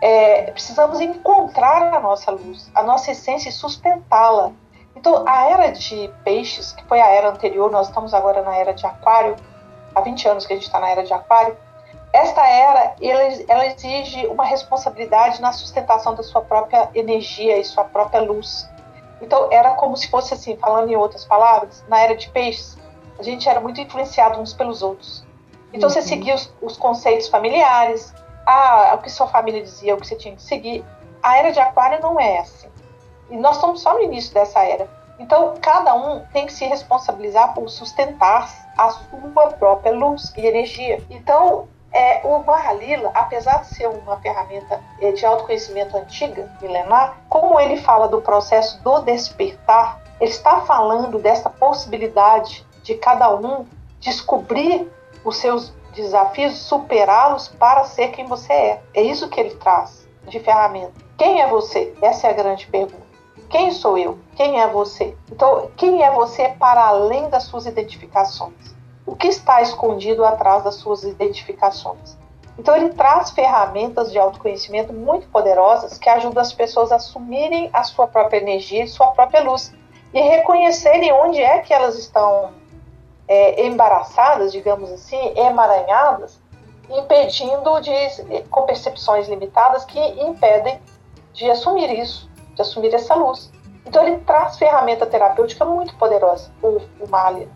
É, 0.01 0.51
precisamos 0.51 0.99
encontrar 0.99 1.93
a 1.93 1.99
nossa 1.99 2.31
luz, 2.31 2.69
a 2.73 2.83
nossa 2.83 3.11
essência 3.11 3.49
e 3.49 3.51
sustentá-la. 3.51 4.51
Então, 4.95 5.23
a 5.27 5.49
era 5.49 5.71
de 5.71 6.11
peixes, 6.23 6.73
que 6.73 6.83
foi 6.85 6.99
a 6.99 7.07
era 7.07 7.29
anterior, 7.29 7.71
nós 7.71 7.87
estamos 7.87 8.13
agora 8.13 8.41
na 8.41 8.55
era 8.55 8.73
de 8.73 8.85
aquário, 8.85 9.35
há 9.95 10.01
20 10.01 10.27
anos 10.27 10.45
que 10.45 10.53
a 10.53 10.55
gente 10.55 10.65
está 10.65 10.79
na 10.79 10.89
era 10.89 11.03
de 11.03 11.13
aquário, 11.13 11.55
esta 12.13 12.45
era, 12.45 12.95
ela 13.47 13.65
exige 13.67 14.27
uma 14.27 14.43
responsabilidade 14.43 15.41
na 15.41 15.53
sustentação 15.53 16.13
da 16.13 16.23
sua 16.23 16.41
própria 16.41 16.89
energia 16.93 17.57
e 17.57 17.63
sua 17.63 17.85
própria 17.85 18.21
luz. 18.21 18.69
Então, 19.21 19.47
era 19.51 19.71
como 19.75 19.95
se 19.95 20.09
fosse 20.09 20.33
assim, 20.33 20.57
falando 20.57 20.91
em 20.91 20.95
outras 20.95 21.23
palavras, 21.23 21.83
na 21.87 22.01
era 22.01 22.15
de 22.15 22.29
peixes, 22.29 22.77
a 23.21 23.23
gente 23.23 23.47
era 23.47 23.59
muito 23.59 23.79
influenciado 23.79 24.39
uns 24.39 24.51
pelos 24.51 24.81
outros. 24.81 25.23
Então, 25.71 25.87
uhum. 25.87 25.93
você 25.93 26.01
seguia 26.01 26.35
os, 26.35 26.51
os, 26.61 26.75
conceitos 26.75 27.27
familiares, 27.27 28.13
ah, 28.45 28.93
o 28.95 28.97
que 29.01 29.09
sua 29.09 29.27
família 29.27 29.61
dizia, 29.61 29.95
o 29.95 29.97
que 29.97 30.07
você 30.07 30.15
tinha 30.15 30.35
que 30.35 30.41
seguir. 30.41 30.83
A 31.23 31.37
era 31.37 31.51
de 31.51 31.59
aquário 31.59 32.01
não 32.01 32.19
é 32.19 32.39
assim. 32.39 32.67
E 33.29 33.37
nós 33.37 33.55
estamos 33.55 33.81
só 33.81 33.93
no 33.93 34.01
início 34.01 34.33
dessa 34.33 34.59
era. 34.63 34.89
Então, 35.19 35.53
cada 35.61 35.93
um 35.93 36.25
tem 36.33 36.47
que 36.47 36.53
se 36.53 36.65
responsabilizar 36.65 37.53
por 37.53 37.69
sustentar 37.69 38.49
a 38.77 38.89
sua 38.89 39.51
própria 39.51 39.93
luz 39.93 40.33
e 40.35 40.45
energia. 40.45 41.01
Então, 41.09 41.67
é, 41.93 42.21
o 42.25 42.39
Mahalila, 42.39 43.11
apesar 43.13 43.61
de 43.61 43.67
ser 43.67 43.87
uma 43.87 44.17
ferramenta 44.17 44.81
é, 44.99 45.11
de 45.11 45.25
autoconhecimento 45.25 45.95
antiga, 45.95 46.51
milenar, 46.59 47.17
como 47.29 47.59
ele 47.59 47.77
fala 47.77 48.07
do 48.07 48.19
processo 48.19 48.81
do 48.81 48.99
despertar, 49.01 50.01
ele 50.19 50.31
está 50.31 50.61
falando 50.61 51.19
dessa 51.19 51.49
possibilidade 51.49 52.65
de 52.83 52.95
cada 52.95 53.33
um 53.33 53.65
descobrir 53.99 54.91
os 55.23 55.37
seus 55.37 55.73
desafios, 55.93 56.57
superá-los 56.57 57.47
para 57.47 57.83
ser 57.83 58.09
quem 58.09 58.25
você 58.25 58.51
é. 58.53 58.81
É 58.93 59.01
isso 59.01 59.29
que 59.29 59.39
ele 59.39 59.55
traz 59.55 60.07
de 60.27 60.39
ferramenta. 60.39 60.93
Quem 61.17 61.41
é 61.41 61.47
você? 61.47 61.93
Essa 62.01 62.27
é 62.27 62.29
a 62.31 62.33
grande 62.33 62.67
pergunta. 62.67 63.11
Quem 63.49 63.71
sou 63.71 63.97
eu? 63.97 64.17
Quem 64.35 64.61
é 64.61 64.67
você? 64.67 65.15
Então, 65.29 65.69
quem 65.75 66.03
é 66.03 66.11
você 66.11 66.49
para 66.49 66.85
além 66.85 67.29
das 67.29 67.43
suas 67.43 67.65
identificações? 67.65 68.75
O 69.05 69.15
que 69.15 69.27
está 69.27 69.61
escondido 69.61 70.23
atrás 70.23 70.63
das 70.63 70.75
suas 70.75 71.03
identificações? 71.03 72.17
Então, 72.57 72.75
ele 72.75 72.89
traz 72.89 73.31
ferramentas 73.31 74.11
de 74.11 74.17
autoconhecimento 74.17 74.93
muito 74.93 75.27
poderosas 75.27 75.97
que 75.97 76.09
ajudam 76.09 76.41
as 76.41 76.53
pessoas 76.53 76.91
a 76.91 76.95
assumirem 76.95 77.69
a 77.73 77.83
sua 77.83 78.07
própria 78.07 78.37
energia 78.37 78.83
e 78.83 78.87
sua 78.87 79.07
própria 79.07 79.43
luz 79.43 79.73
e 80.13 80.21
reconhecerem 80.21 81.11
onde 81.11 81.41
é 81.41 81.59
que 81.59 81.73
elas 81.73 81.97
estão 81.97 82.53
é, 83.31 83.65
embaraçadas, 83.65 84.51
digamos 84.51 84.91
assim, 84.91 85.33
emaranhadas, 85.37 86.39
impedindo 86.89 87.79
de, 87.79 87.93
com 88.49 88.63
percepções 88.63 89.29
limitadas 89.29 89.85
que 89.85 89.99
impedem 90.21 90.81
de 91.33 91.49
assumir 91.49 91.89
isso 91.97 92.29
de 92.55 92.61
assumir 92.61 92.93
essa 92.93 93.15
luz. 93.15 93.51
Então 93.85 94.05
ele 94.05 94.19
traz 94.19 94.57
ferramenta 94.57 95.05
terapêutica 95.05 95.65
muito 95.65 95.95
poderosa, 95.95 96.51
o, 96.61 96.81
o 96.99 97.09
Malia, 97.09 97.49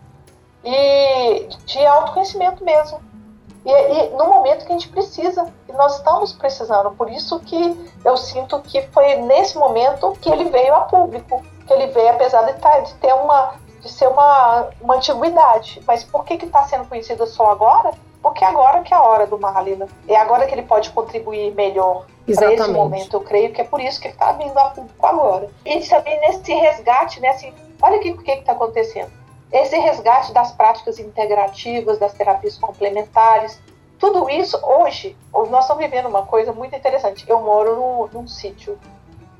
e 0.64 1.46
de 1.64 1.86
autoconhecimento 1.86 2.64
mesmo. 2.64 3.00
E, 3.64 3.70
e, 3.70 4.10
no 4.10 4.26
momento 4.26 4.64
que 4.64 4.72
a 4.72 4.78
gente 4.78 4.88
precisa, 4.88 5.52
e 5.68 5.72
nós 5.72 5.96
estamos 5.96 6.32
precisando, 6.32 6.92
por 6.92 7.10
isso 7.10 7.40
que 7.40 7.90
eu 8.04 8.16
sinto 8.16 8.60
que 8.60 8.82
foi 8.88 9.16
nesse 9.16 9.58
momento 9.58 10.12
que 10.20 10.30
ele 10.30 10.44
veio 10.44 10.74
a 10.74 10.80
público, 10.82 11.42
que 11.66 11.72
ele 11.72 11.88
veio 11.88 12.10
apesar 12.10 12.42
de, 12.42 12.54
tá, 12.54 12.80
de 12.80 12.94
ter 12.94 13.12
uma 13.12 13.54
de 13.86 13.92
ser 13.92 14.08
uma, 14.08 14.68
uma 14.80 14.96
antiguidade. 14.96 15.82
Mas 15.86 16.04
por 16.04 16.24
que 16.24 16.34
está 16.34 16.64
sendo 16.64 16.86
conhecido 16.88 17.26
só 17.26 17.50
agora? 17.50 17.92
Porque 18.22 18.44
agora 18.44 18.82
que 18.82 18.92
é 18.92 18.96
a 18.96 19.02
hora 19.02 19.26
do 19.26 19.38
Mahalila. 19.38 19.88
É 20.08 20.16
agora 20.16 20.46
que 20.46 20.54
ele 20.54 20.62
pode 20.62 20.90
contribuir 20.90 21.54
melhor 21.54 22.06
para 22.34 22.52
esse 22.52 22.70
momento. 22.70 23.16
Eu 23.16 23.20
creio 23.20 23.52
que 23.52 23.60
é 23.60 23.64
por 23.64 23.80
isso 23.80 24.00
que 24.00 24.08
ele 24.08 24.14
está 24.14 24.32
vindo 24.32 24.56
a 24.58 24.70
público 24.70 25.06
agora. 25.06 25.48
E 25.64 25.80
também 25.80 26.20
nesse 26.20 26.52
resgate, 26.52 27.20
né, 27.20 27.28
assim, 27.28 27.54
olha 27.80 27.98
o 27.98 28.00
que 28.00 28.30
está 28.30 28.52
acontecendo. 28.52 29.10
Esse 29.52 29.78
resgate 29.78 30.32
das 30.32 30.50
práticas 30.52 30.98
integrativas, 30.98 31.98
das 31.98 32.12
terapias 32.12 32.58
complementares, 32.58 33.60
tudo 33.98 34.28
isso 34.28 34.58
hoje, 34.62 35.16
nós 35.32 35.64
estamos 35.64 35.82
vivendo 35.82 36.06
uma 36.06 36.26
coisa 36.26 36.52
muito 36.52 36.74
interessante. 36.76 37.24
Eu 37.28 37.40
moro 37.40 37.76
no, 37.76 38.08
num 38.12 38.28
sítio 38.28 38.78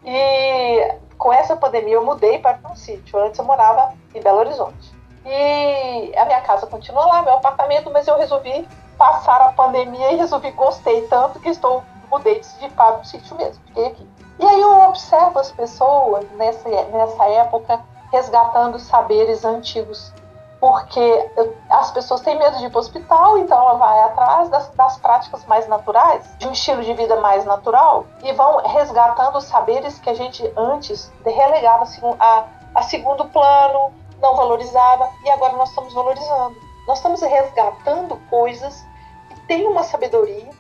e 0.05 0.95
com 1.19 1.33
essa 1.33 1.57
pandemia 1.57 1.95
eu 1.95 2.05
mudei 2.05 2.39
para 2.39 2.59
um 2.71 2.77
sítio. 2.77 3.19
Antes 3.19 3.39
eu 3.39 3.45
morava 3.45 3.95
em 4.15 4.21
Belo 4.21 4.39
Horizonte. 4.39 4.95
E 5.25 6.13
a 6.17 6.25
minha 6.25 6.41
casa 6.43 6.67
continua 6.67 7.05
lá, 7.07 7.23
meu 7.23 7.35
apartamento, 7.35 7.91
mas 7.91 8.07
eu 8.07 8.17
resolvi 8.17 8.67
passar 8.97 9.41
a 9.41 9.53
pandemia 9.53 10.13
e 10.13 10.17
resolvi, 10.17 10.51
gostei 10.53 11.03
tanto 11.09 11.41
que 11.41 11.49
estou 11.49 11.83
mudei 12.11 12.41
de 12.41 12.69
para 12.71 12.99
o 12.99 13.05
sítio 13.05 13.37
mesmo, 13.37 13.63
fiquei 13.67 13.87
aqui. 13.87 14.09
E 14.39 14.47
aí 14.47 14.61
eu 14.61 14.81
observo 14.89 15.39
as 15.39 15.51
pessoas 15.51 16.25
nessa, 16.33 16.69
nessa 16.69 17.25
época 17.25 17.83
resgatando 18.13 18.79
saberes 18.79 19.45
antigos, 19.45 20.13
porque 20.61 21.31
as 21.69 21.91
pessoas 21.91 22.23
têm 22.23 22.39
medo 22.39 22.57
de 22.59 22.67
ir 22.67 22.71
para 22.71 22.79
o 22.79 22.81
hospital, 22.81 23.39
então 23.39 23.59
ela 23.59 23.75
vai 23.75 24.01
atrás 24.05 24.49
das, 24.49 24.69
das 24.71 24.97
práticas 24.99 25.45
mais 25.47 25.69
naturais, 25.69 26.35
de 26.39 26.49
um 26.49 26.53
estilo 26.53 26.83
de 26.83 26.95
vida 26.95 27.21
mais 27.21 27.45
natural, 27.45 28.07
e 28.23 28.33
vão 28.33 28.59
resgatando 28.67 29.37
os 29.37 29.45
saberes 29.45 29.99
que 29.99 30.09
a 30.09 30.15
gente 30.15 30.43
antes 30.57 31.13
relegava 31.25 31.87
a, 32.19 32.45
a 32.75 32.83
segundo 32.83 33.27
plano, 33.27 33.93
não 34.21 34.35
valorizava, 34.35 35.11
e 35.25 35.31
agora 35.31 35.55
nós 35.57 35.69
estamos 35.69 35.93
valorizando. 35.93 36.57
Nós 36.87 36.99
estamos 36.99 37.21
resgatando 37.21 38.17
coisas 38.31 38.85
que 39.29 39.41
têm 39.43 39.67
uma 39.67 39.83
sabedoria 39.83 40.51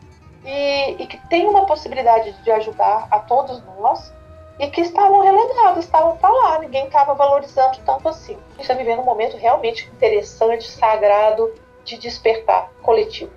e, 0.44 0.96
e 1.02 1.06
que 1.06 1.18
tem 1.28 1.48
uma 1.48 1.64
possibilidade 1.66 2.32
de 2.32 2.50
ajudar 2.50 3.06
a 3.11 3.20
todos 3.20 3.62
nós 3.78 4.12
e 4.59 4.69
que 4.69 4.81
estavam 4.81 5.21
relegados, 5.21 5.85
estavam 5.85 6.16
para 6.16 6.31
lá, 6.31 6.59
ninguém 6.59 6.87
estava 6.87 7.14
valorizando 7.14 7.79
tanto 7.85 8.09
assim. 8.09 8.35
A 8.35 8.53
gente 8.53 8.62
está 8.62 8.75
vivendo 8.75 9.01
um 9.01 9.05
momento 9.05 9.37
realmente 9.37 9.88
interessante, 9.95 10.71
sagrado, 10.71 11.53
de 11.85 11.99
despertar 11.99 12.71
coletivo. 12.83 13.31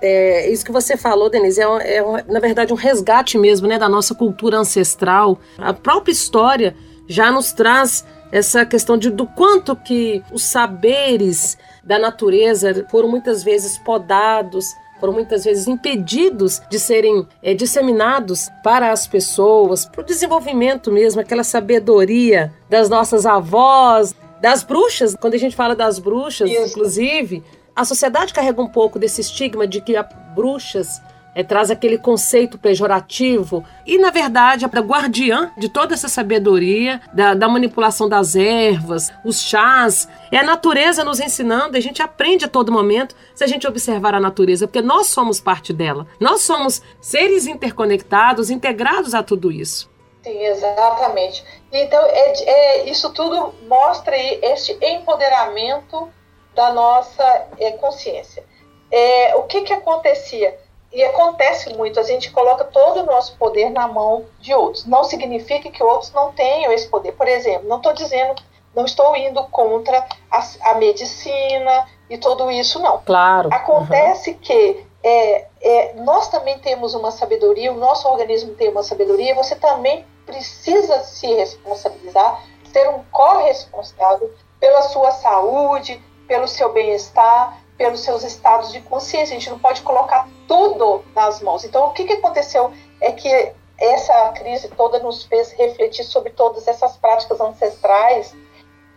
É, 0.00 0.48
isso 0.50 0.64
que 0.64 0.72
você 0.72 0.96
falou, 0.96 1.30
Denise, 1.30 1.60
é, 1.60 1.96
é, 1.96 2.02
na 2.28 2.38
verdade 2.38 2.72
um 2.72 2.76
resgate 2.76 3.38
mesmo 3.38 3.66
né, 3.66 3.78
da 3.78 3.88
nossa 3.88 4.14
cultura 4.14 4.58
ancestral. 4.58 5.38
A 5.58 5.72
própria 5.72 6.12
história 6.12 6.76
já 7.08 7.30
nos 7.32 7.52
traz 7.52 8.04
essa 8.30 8.66
questão 8.66 8.98
de, 8.98 9.10
do 9.10 9.26
quanto 9.26 9.74
que 9.74 10.22
os 10.32 10.42
saberes 10.42 11.56
da 11.82 11.98
natureza 11.98 12.86
foram 12.90 13.08
muitas 13.08 13.42
vezes 13.42 13.78
podados, 13.78 14.66
foram 14.98 15.12
muitas 15.12 15.44
vezes 15.44 15.66
impedidos 15.66 16.60
de 16.70 16.78
serem 16.78 17.26
é, 17.42 17.54
disseminados 17.54 18.48
para 18.62 18.90
as 18.90 19.06
pessoas, 19.06 19.86
para 19.86 20.00
o 20.00 20.04
desenvolvimento 20.04 20.90
mesmo, 20.90 21.20
aquela 21.20 21.44
sabedoria 21.44 22.52
das 22.68 22.88
nossas 22.88 23.26
avós, 23.26 24.14
das 24.40 24.62
bruxas. 24.62 25.14
Quando 25.18 25.34
a 25.34 25.38
gente 25.38 25.56
fala 25.56 25.74
das 25.74 25.98
bruxas, 25.98 26.50
Isso. 26.50 26.70
inclusive, 26.70 27.42
a 27.74 27.84
sociedade 27.84 28.32
carrega 28.32 28.60
um 28.62 28.68
pouco 28.68 28.98
desse 28.98 29.20
estigma 29.20 29.66
de 29.66 29.80
que 29.80 29.96
as 29.96 30.06
bruxas 30.34 31.00
é, 31.36 31.44
traz 31.44 31.70
aquele 31.70 31.98
conceito 31.98 32.56
pejorativo 32.56 33.62
e, 33.84 33.98
na 33.98 34.10
verdade, 34.10 34.64
é 34.64 34.68
guardiã 34.68 35.52
de 35.58 35.68
toda 35.68 35.92
essa 35.92 36.08
sabedoria 36.08 36.98
da, 37.12 37.34
da, 37.34 37.46
manipulação 37.46 38.08
das 38.08 38.34
ervas, 38.34 39.12
os 39.22 39.42
chás. 39.42 40.08
É 40.32 40.38
a 40.38 40.42
natureza 40.42 41.04
nos 41.04 41.20
ensinando, 41.20 41.76
a 41.76 41.80
gente 41.80 42.00
aprende 42.00 42.46
a 42.46 42.48
todo 42.48 42.72
momento 42.72 43.14
se 43.34 43.44
a 43.44 43.46
gente 43.46 43.66
observar 43.66 44.14
a 44.14 44.20
natureza, 44.20 44.66
porque 44.66 44.80
nós 44.80 45.08
somos 45.08 45.38
parte 45.38 45.74
dela. 45.74 46.06
Nós 46.18 46.40
somos 46.40 46.80
seres 47.02 47.46
interconectados, 47.46 48.48
integrados 48.48 49.14
a 49.14 49.22
tudo 49.22 49.52
isso. 49.52 49.90
Sim, 50.24 50.42
exatamente. 50.42 51.44
Então, 51.70 52.02
é, 52.02 52.32
é, 52.44 52.88
isso 52.88 53.12
tudo 53.12 53.52
mostra 53.68 54.16
este 54.16 54.72
empoderamento 54.80 56.08
da 56.54 56.72
nossa 56.72 57.46
é, 57.58 57.72
consciência. 57.72 58.42
É, 58.90 59.36
o 59.36 59.42
que, 59.42 59.60
que 59.60 59.72
acontecia? 59.74 60.65
E 60.92 61.02
acontece 61.04 61.74
muito, 61.74 61.98
a 62.00 62.02
gente 62.02 62.30
coloca 62.30 62.64
todo 62.64 63.00
o 63.00 63.06
nosso 63.06 63.36
poder 63.36 63.70
na 63.70 63.86
mão 63.88 64.24
de 64.40 64.54
outros. 64.54 64.86
Não 64.86 65.04
significa 65.04 65.70
que 65.70 65.82
outros 65.82 66.12
não 66.12 66.32
tenham 66.32 66.72
esse 66.72 66.88
poder. 66.88 67.12
Por 67.12 67.28
exemplo, 67.28 67.68
não 67.68 67.78
estou 67.78 67.92
dizendo, 67.92 68.40
não 68.74 68.84
estou 68.84 69.16
indo 69.16 69.42
contra 69.44 70.06
a, 70.30 70.70
a, 70.70 70.74
medicina 70.74 71.86
e 72.08 72.16
tudo 72.16 72.50
isso, 72.50 72.78
não. 72.78 73.02
Claro. 73.02 73.48
Acontece 73.52 74.30
uhum. 74.30 74.38
que 74.38 74.86
é, 75.02 75.46
é, 75.60 75.94
nós 75.94 76.28
também 76.28 76.58
temos 76.58 76.94
uma 76.94 77.10
sabedoria, 77.10 77.72
o 77.72 77.76
nosso 77.76 78.08
organismo 78.08 78.54
tem 78.54 78.68
uma 78.68 78.82
sabedoria, 78.82 79.34
você 79.34 79.56
também 79.56 80.04
precisa 80.24 81.00
se 81.00 81.26
responsabilizar, 81.26 82.42
ser 82.72 82.88
um 82.90 83.02
corresponsável 83.12 84.32
pela 84.58 84.82
sua 84.82 85.12
saúde, 85.12 86.02
pelo 86.26 86.48
seu 86.48 86.72
bem-estar, 86.72 87.58
pelos 87.76 88.00
seus 88.00 88.22
estados 88.22 88.72
de 88.72 88.80
consciência. 88.80 89.36
A 89.36 89.38
gente 89.38 89.50
não 89.50 89.58
pode 89.58 89.82
colocar 89.82 90.28
tudo 90.48 91.04
nas 91.14 91.40
mãos. 91.40 91.64
Então, 91.64 91.86
o 91.86 91.92
que, 91.92 92.04
que 92.04 92.14
aconteceu 92.14 92.72
é 93.00 93.12
que 93.12 93.52
essa 93.78 94.30
crise 94.30 94.68
toda 94.68 94.98
nos 95.00 95.24
fez 95.24 95.52
refletir 95.52 96.04
sobre 96.04 96.30
todas 96.30 96.66
essas 96.66 96.96
práticas 96.96 97.40
ancestrais, 97.40 98.34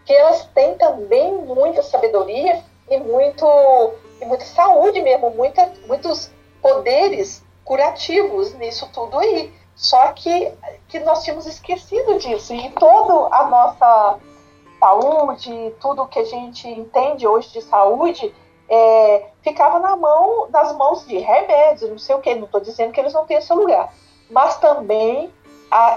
que 0.06 0.13
elas 0.13 0.46
têm 0.54 0.76
também 0.78 1.34
muita 1.34 1.84
sabedoria 1.84 2.63
e, 2.89 2.98
muito, 2.98 3.46
e 4.22 4.26
muita 4.26 4.46
saúde 4.46 5.02
mesmo, 5.02 5.30
muita, 5.32 5.72
muitos 5.86 6.32
poderes 6.62 7.44
curativos 7.63 8.54
nisso 8.56 8.89
tudo 8.94 9.20
aí. 9.20 9.54
Só 9.76 10.12
que, 10.13 10.52
que 10.88 11.00
nós 11.00 11.24
tínhamos 11.24 11.46
esquecido 11.46 12.18
disso. 12.18 12.54
E 12.54 12.70
toda 12.72 13.34
a 13.34 13.48
nossa 13.48 14.20
saúde, 14.80 15.74
tudo 15.80 16.08
que 16.08 16.20
a 16.20 16.26
gente 16.26 16.68
entende 16.68 17.28
hoje 17.28 17.50
de 17.52 17.62
saúde, 17.62 18.34
é, 18.69 19.25
ficava 19.41 19.79
na 19.79 19.95
mão, 19.95 20.47
nas 20.49 20.75
mãos 20.75 21.05
de 21.08 21.17
remédios, 21.17 21.89
não 21.89 21.97
sei 21.97 22.15
o 22.15 22.19
que, 22.19 22.36
não 22.36 22.45
estou 22.45 22.62
dizendo 22.62 22.91
que 22.91 22.99
eles 22.99 23.13
não 23.13 23.25
têm 23.25 23.41
seu 23.41 23.55
lugar, 23.55 23.93
mas 24.29 24.58
também 24.58 25.32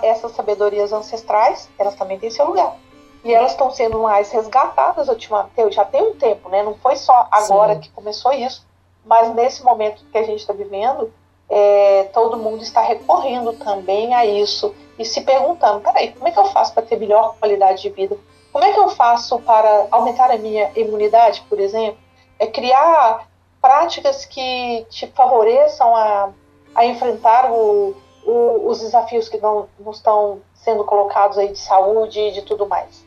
essas 0.02 0.32
sabedorias 0.32 0.92
ancestrais, 0.92 1.68
elas 1.78 1.94
também 1.94 2.18
têm 2.18 2.30
seu 2.30 2.46
lugar. 2.46 2.76
E 3.24 3.32
elas 3.32 3.52
estão 3.52 3.70
sendo 3.70 4.00
mais 4.00 4.30
resgatadas 4.30 5.08
ultimamente, 5.08 5.70
já 5.70 5.84
tem 5.84 6.02
um 6.02 6.14
tempo, 6.14 6.48
né? 6.48 6.62
Não 6.62 6.74
foi 6.74 6.96
só 6.96 7.28
agora 7.30 7.74
Sim. 7.74 7.80
que 7.80 7.90
começou 7.90 8.32
isso, 8.32 8.66
mas 9.04 9.32
nesse 9.34 9.62
momento 9.62 10.04
que 10.10 10.18
a 10.18 10.24
gente 10.24 10.40
está 10.40 10.52
vivendo, 10.52 11.12
é, 11.48 12.04
todo 12.12 12.36
mundo 12.36 12.62
está 12.62 12.80
recorrendo 12.80 13.52
também 13.52 14.12
a 14.12 14.26
isso 14.26 14.74
e 14.98 15.04
se 15.04 15.20
perguntando: 15.20 15.80
peraí, 15.80 16.12
como 16.12 16.26
é 16.26 16.30
que 16.30 16.38
eu 16.38 16.46
faço 16.46 16.74
para 16.74 16.82
ter 16.82 16.98
melhor 16.98 17.36
qualidade 17.38 17.82
de 17.82 17.90
vida? 17.90 18.16
Como 18.52 18.64
é 18.64 18.72
que 18.72 18.78
eu 18.78 18.88
faço 18.90 19.38
para 19.40 19.86
aumentar 19.90 20.30
a 20.30 20.36
minha 20.36 20.70
imunidade, 20.74 21.44
por 21.48 21.60
exemplo? 21.60 21.98
É 22.38 22.46
criar 22.46 23.28
práticas 23.60 24.24
que 24.24 24.86
te 24.90 25.06
favoreçam 25.08 25.94
a, 25.94 26.30
a 26.74 26.84
enfrentar 26.84 27.50
o, 27.50 27.94
o, 28.24 28.68
os 28.68 28.80
desafios 28.80 29.28
que 29.28 29.38
não, 29.38 29.68
não 29.78 29.92
estão 29.92 30.40
sendo 30.54 30.84
colocados 30.84 31.38
aí 31.38 31.48
de 31.48 31.58
saúde 31.58 32.18
e 32.18 32.32
de 32.32 32.42
tudo 32.42 32.66
mais. 32.66 33.04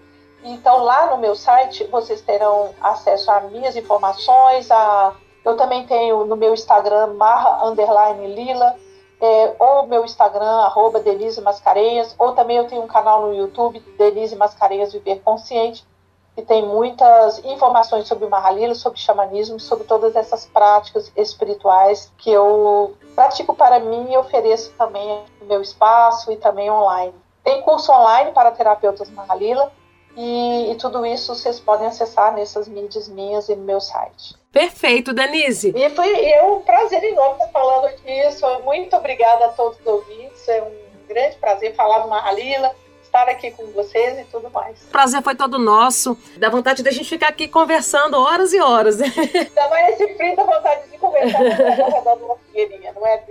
Então, 0.44 0.82
lá 0.82 1.10
no 1.10 1.18
meu 1.18 1.34
site, 1.34 1.84
vocês 1.88 2.22
terão 2.22 2.70
acesso 2.80 3.30
a 3.30 3.40
minhas 3.40 3.76
informações, 3.76 4.70
a... 4.70 5.12
eu 5.44 5.58
também 5.58 5.86
tenho 5.86 6.24
no 6.24 6.36
meu 6.36 6.54
Instagram, 6.54 7.08
marra, 7.18 7.66
underline, 7.66 8.28
lila, 8.28 8.76
é, 9.20 9.54
ou 9.58 9.86
meu 9.86 10.04
Instagram, 10.04 10.60
arroba 10.60 11.00
Denise 11.00 11.40
Mascarenhas, 11.40 12.14
ou 12.18 12.32
também 12.32 12.56
eu 12.56 12.66
tenho 12.66 12.82
um 12.82 12.86
canal 12.86 13.22
no 13.22 13.34
YouTube, 13.34 13.80
Denise 13.98 14.36
Mascarenhas 14.36 14.92
Viver 14.92 15.20
Consciente, 15.22 15.86
que 16.34 16.42
tem 16.42 16.66
muitas 16.66 17.42
informações 17.46 18.06
sobre 18.06 18.28
Mahalila, 18.28 18.74
sobre 18.74 18.98
xamanismo, 19.00 19.58
sobre 19.58 19.86
todas 19.86 20.14
essas 20.14 20.44
práticas 20.44 21.10
espirituais 21.16 22.12
que 22.18 22.30
eu 22.30 22.94
pratico 23.14 23.54
para 23.54 23.80
mim 23.80 24.12
e 24.12 24.18
ofereço 24.18 24.70
também 24.76 25.24
no 25.40 25.46
meu 25.46 25.62
espaço 25.62 26.30
e 26.30 26.36
também 26.36 26.70
online. 26.70 27.14
Tem 27.42 27.62
curso 27.62 27.90
online 27.90 28.32
para 28.32 28.50
terapeutas 28.50 29.08
Mahalila, 29.08 29.72
e, 30.16 30.72
e, 30.72 30.74
tudo 30.76 31.04
isso 31.04 31.34
vocês 31.34 31.60
podem 31.60 31.86
acessar 31.86 32.34
nessas 32.34 32.66
mídias 32.66 33.06
minhas 33.08 33.48
e 33.50 33.54
no 33.54 33.64
meu 33.64 33.80
site. 33.80 34.34
Perfeito, 34.50 35.12
Denise. 35.12 35.74
E 35.76 35.90
foi 35.90 36.08
é 36.24 36.42
um 36.42 36.60
prazer 36.62 37.04
enorme 37.04 37.34
estar 37.34 37.48
falando 37.48 37.94
disso. 38.02 38.46
Muito 38.64 38.96
obrigada 38.96 39.44
a 39.44 39.48
todos 39.50 39.78
os 39.78 39.86
ouvintes. 39.86 40.48
É 40.48 40.62
um 40.62 41.06
grande 41.06 41.36
prazer 41.36 41.74
falar 41.74 41.98
do 41.98 42.08
Mahalila, 42.08 42.74
estar 43.02 43.28
aqui 43.28 43.50
com 43.50 43.66
vocês 43.72 44.18
e 44.18 44.24
tudo 44.24 44.50
mais. 44.50 44.78
Prazer 44.90 45.22
foi 45.22 45.34
todo 45.34 45.58
nosso. 45.58 46.16
Dá 46.38 46.48
vontade 46.48 46.82
da 46.82 46.90
gente 46.90 47.10
ficar 47.10 47.28
aqui 47.28 47.46
conversando 47.46 48.14
horas 48.18 48.54
e 48.54 48.60
horas. 48.60 48.98
Ainda 49.04 49.68
mais 49.68 50.00
esse 50.00 50.14
frio, 50.14 50.34
dá 50.34 50.44
vontade 50.44 50.90
de 50.90 50.96
conversar 50.96 51.38
redor 51.38 52.16
de 52.16 52.24
uma 52.24 52.36
fogueirinha, 52.36 52.92
não 52.94 53.06
é, 53.06 53.22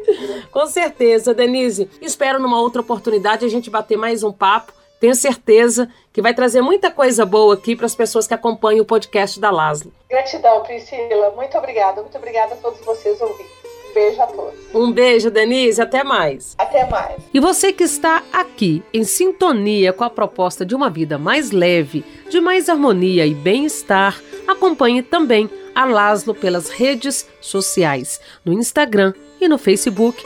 Com 0.52 0.68
certeza, 0.68 1.34
Denise. 1.34 1.90
Espero 2.00 2.40
numa 2.40 2.62
outra 2.62 2.82
oportunidade 2.82 3.44
a 3.44 3.50
gente 3.50 3.72
bater 3.72 3.98
mais 3.98 4.22
um 4.22 4.32
papo 4.32 4.85
tenho 5.00 5.16
certeza 5.16 5.90
que 6.12 6.22
vai 6.22 6.34
trazer 6.34 6.62
muita 6.62 6.90
coisa 6.90 7.26
boa 7.26 7.54
aqui 7.54 7.76
para 7.76 7.86
as 7.86 7.96
pessoas 7.96 8.28
que 8.28 8.34
acompanham 8.34 8.82
o 8.82 8.86
podcast 8.86 9.40
da 9.40 9.52
Laszlo. 9.52 9.92
Gratidão, 10.10 10.62
Priscila. 10.64 11.32
Muito 11.32 11.58
obrigada. 11.58 12.02
Muito 12.02 12.18
obrigada 12.18 12.54
a 12.54 12.58
todos 12.58 12.80
vocês 12.82 13.20
ouvintes. 13.22 13.55
Um 13.96 13.96
beijo 13.96 14.22
a 14.22 14.28
todos. 14.28 14.54
Um 14.74 14.92
beijo, 14.92 15.32
Denise. 15.32 15.82
Até 15.82 16.04
mais. 16.04 16.54
Até 16.58 16.86
mais. 16.90 17.16
E 17.34 17.40
você 17.40 17.72
que 17.72 17.86
está 17.86 18.22
aqui 18.34 18.84
em 18.94 19.06
sintonia 19.06 19.94
com 19.94 20.04
a 20.04 20.10
proposta 20.10 20.66
de 20.66 20.76
uma 20.76 20.90
vida 20.90 21.18
mais 21.18 21.52
leve, 21.52 22.04
de 22.30 22.42
mais 22.42 22.68
harmonia 22.68 23.26
e 23.26 23.34
bem-estar, 23.34 24.22
acompanhe 24.46 25.02
também 25.02 25.50
a 25.74 25.86
Laszlo 25.86 26.36
pelas 26.36 26.70
redes 26.70 27.26
sociais, 27.40 28.20
no 28.44 28.52
Instagram 28.52 29.14
e 29.40 29.48
no 29.48 29.58
Facebook, 29.58 30.22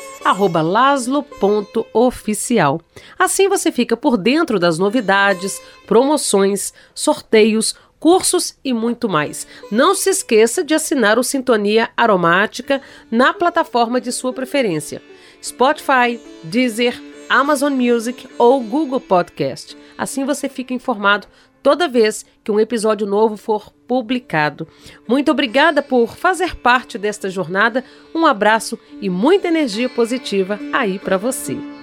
laslo.oficial. 0.63 2.81
Assim 3.17 3.47
você 3.47 3.71
fica 3.71 3.95
por 3.95 4.17
dentro 4.17 4.59
das 4.59 4.79
novidades, 4.79 5.61
promoções, 5.85 6.73
sorteios, 6.93 7.73
cursos 7.99 8.57
e 8.63 8.73
muito 8.73 9.09
mais. 9.09 9.45
Não 9.71 9.93
se 9.93 10.09
esqueça 10.09 10.63
de 10.63 10.73
assinar 10.73 11.19
o 11.19 11.23
Sintonia 11.23 11.89
Aromática 11.95 12.81
na 13.11 13.33
plataforma 13.33 13.99
de 13.99 14.11
sua 14.11 14.33
preferência: 14.33 15.01
Spotify, 15.43 16.19
Deezer, 16.43 17.01
Amazon 17.29 17.73
Music 17.73 18.27
ou 18.37 18.61
Google 18.61 19.01
Podcast. 19.01 19.77
Assim 19.97 20.25
você 20.25 20.47
fica 20.47 20.73
informado 20.73 21.27
toda 21.61 21.87
vez 21.87 22.25
que 22.43 22.51
um 22.51 22.59
episódio 22.59 23.05
novo 23.05 23.37
for 23.37 23.71
publicado. 23.87 24.67
Muito 25.07 25.31
obrigada 25.31 25.81
por 25.81 26.15
fazer 26.15 26.55
parte 26.55 26.97
desta 26.97 27.29
jornada. 27.29 27.83
Um 28.15 28.25
abraço 28.25 28.79
e 29.01 29.09
muita 29.09 29.47
energia 29.49 29.89
positiva 29.89 30.59
aí 30.71 30.97
para 30.97 31.17
você. 31.17 31.78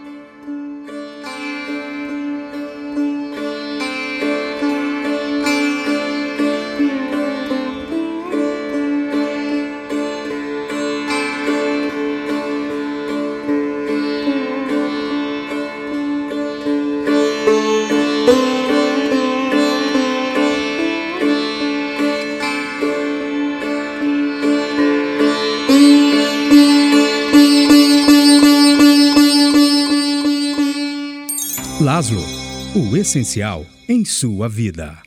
Essencial 33.07 33.65
em 33.89 34.05
sua 34.05 34.49
vida. 34.49 35.06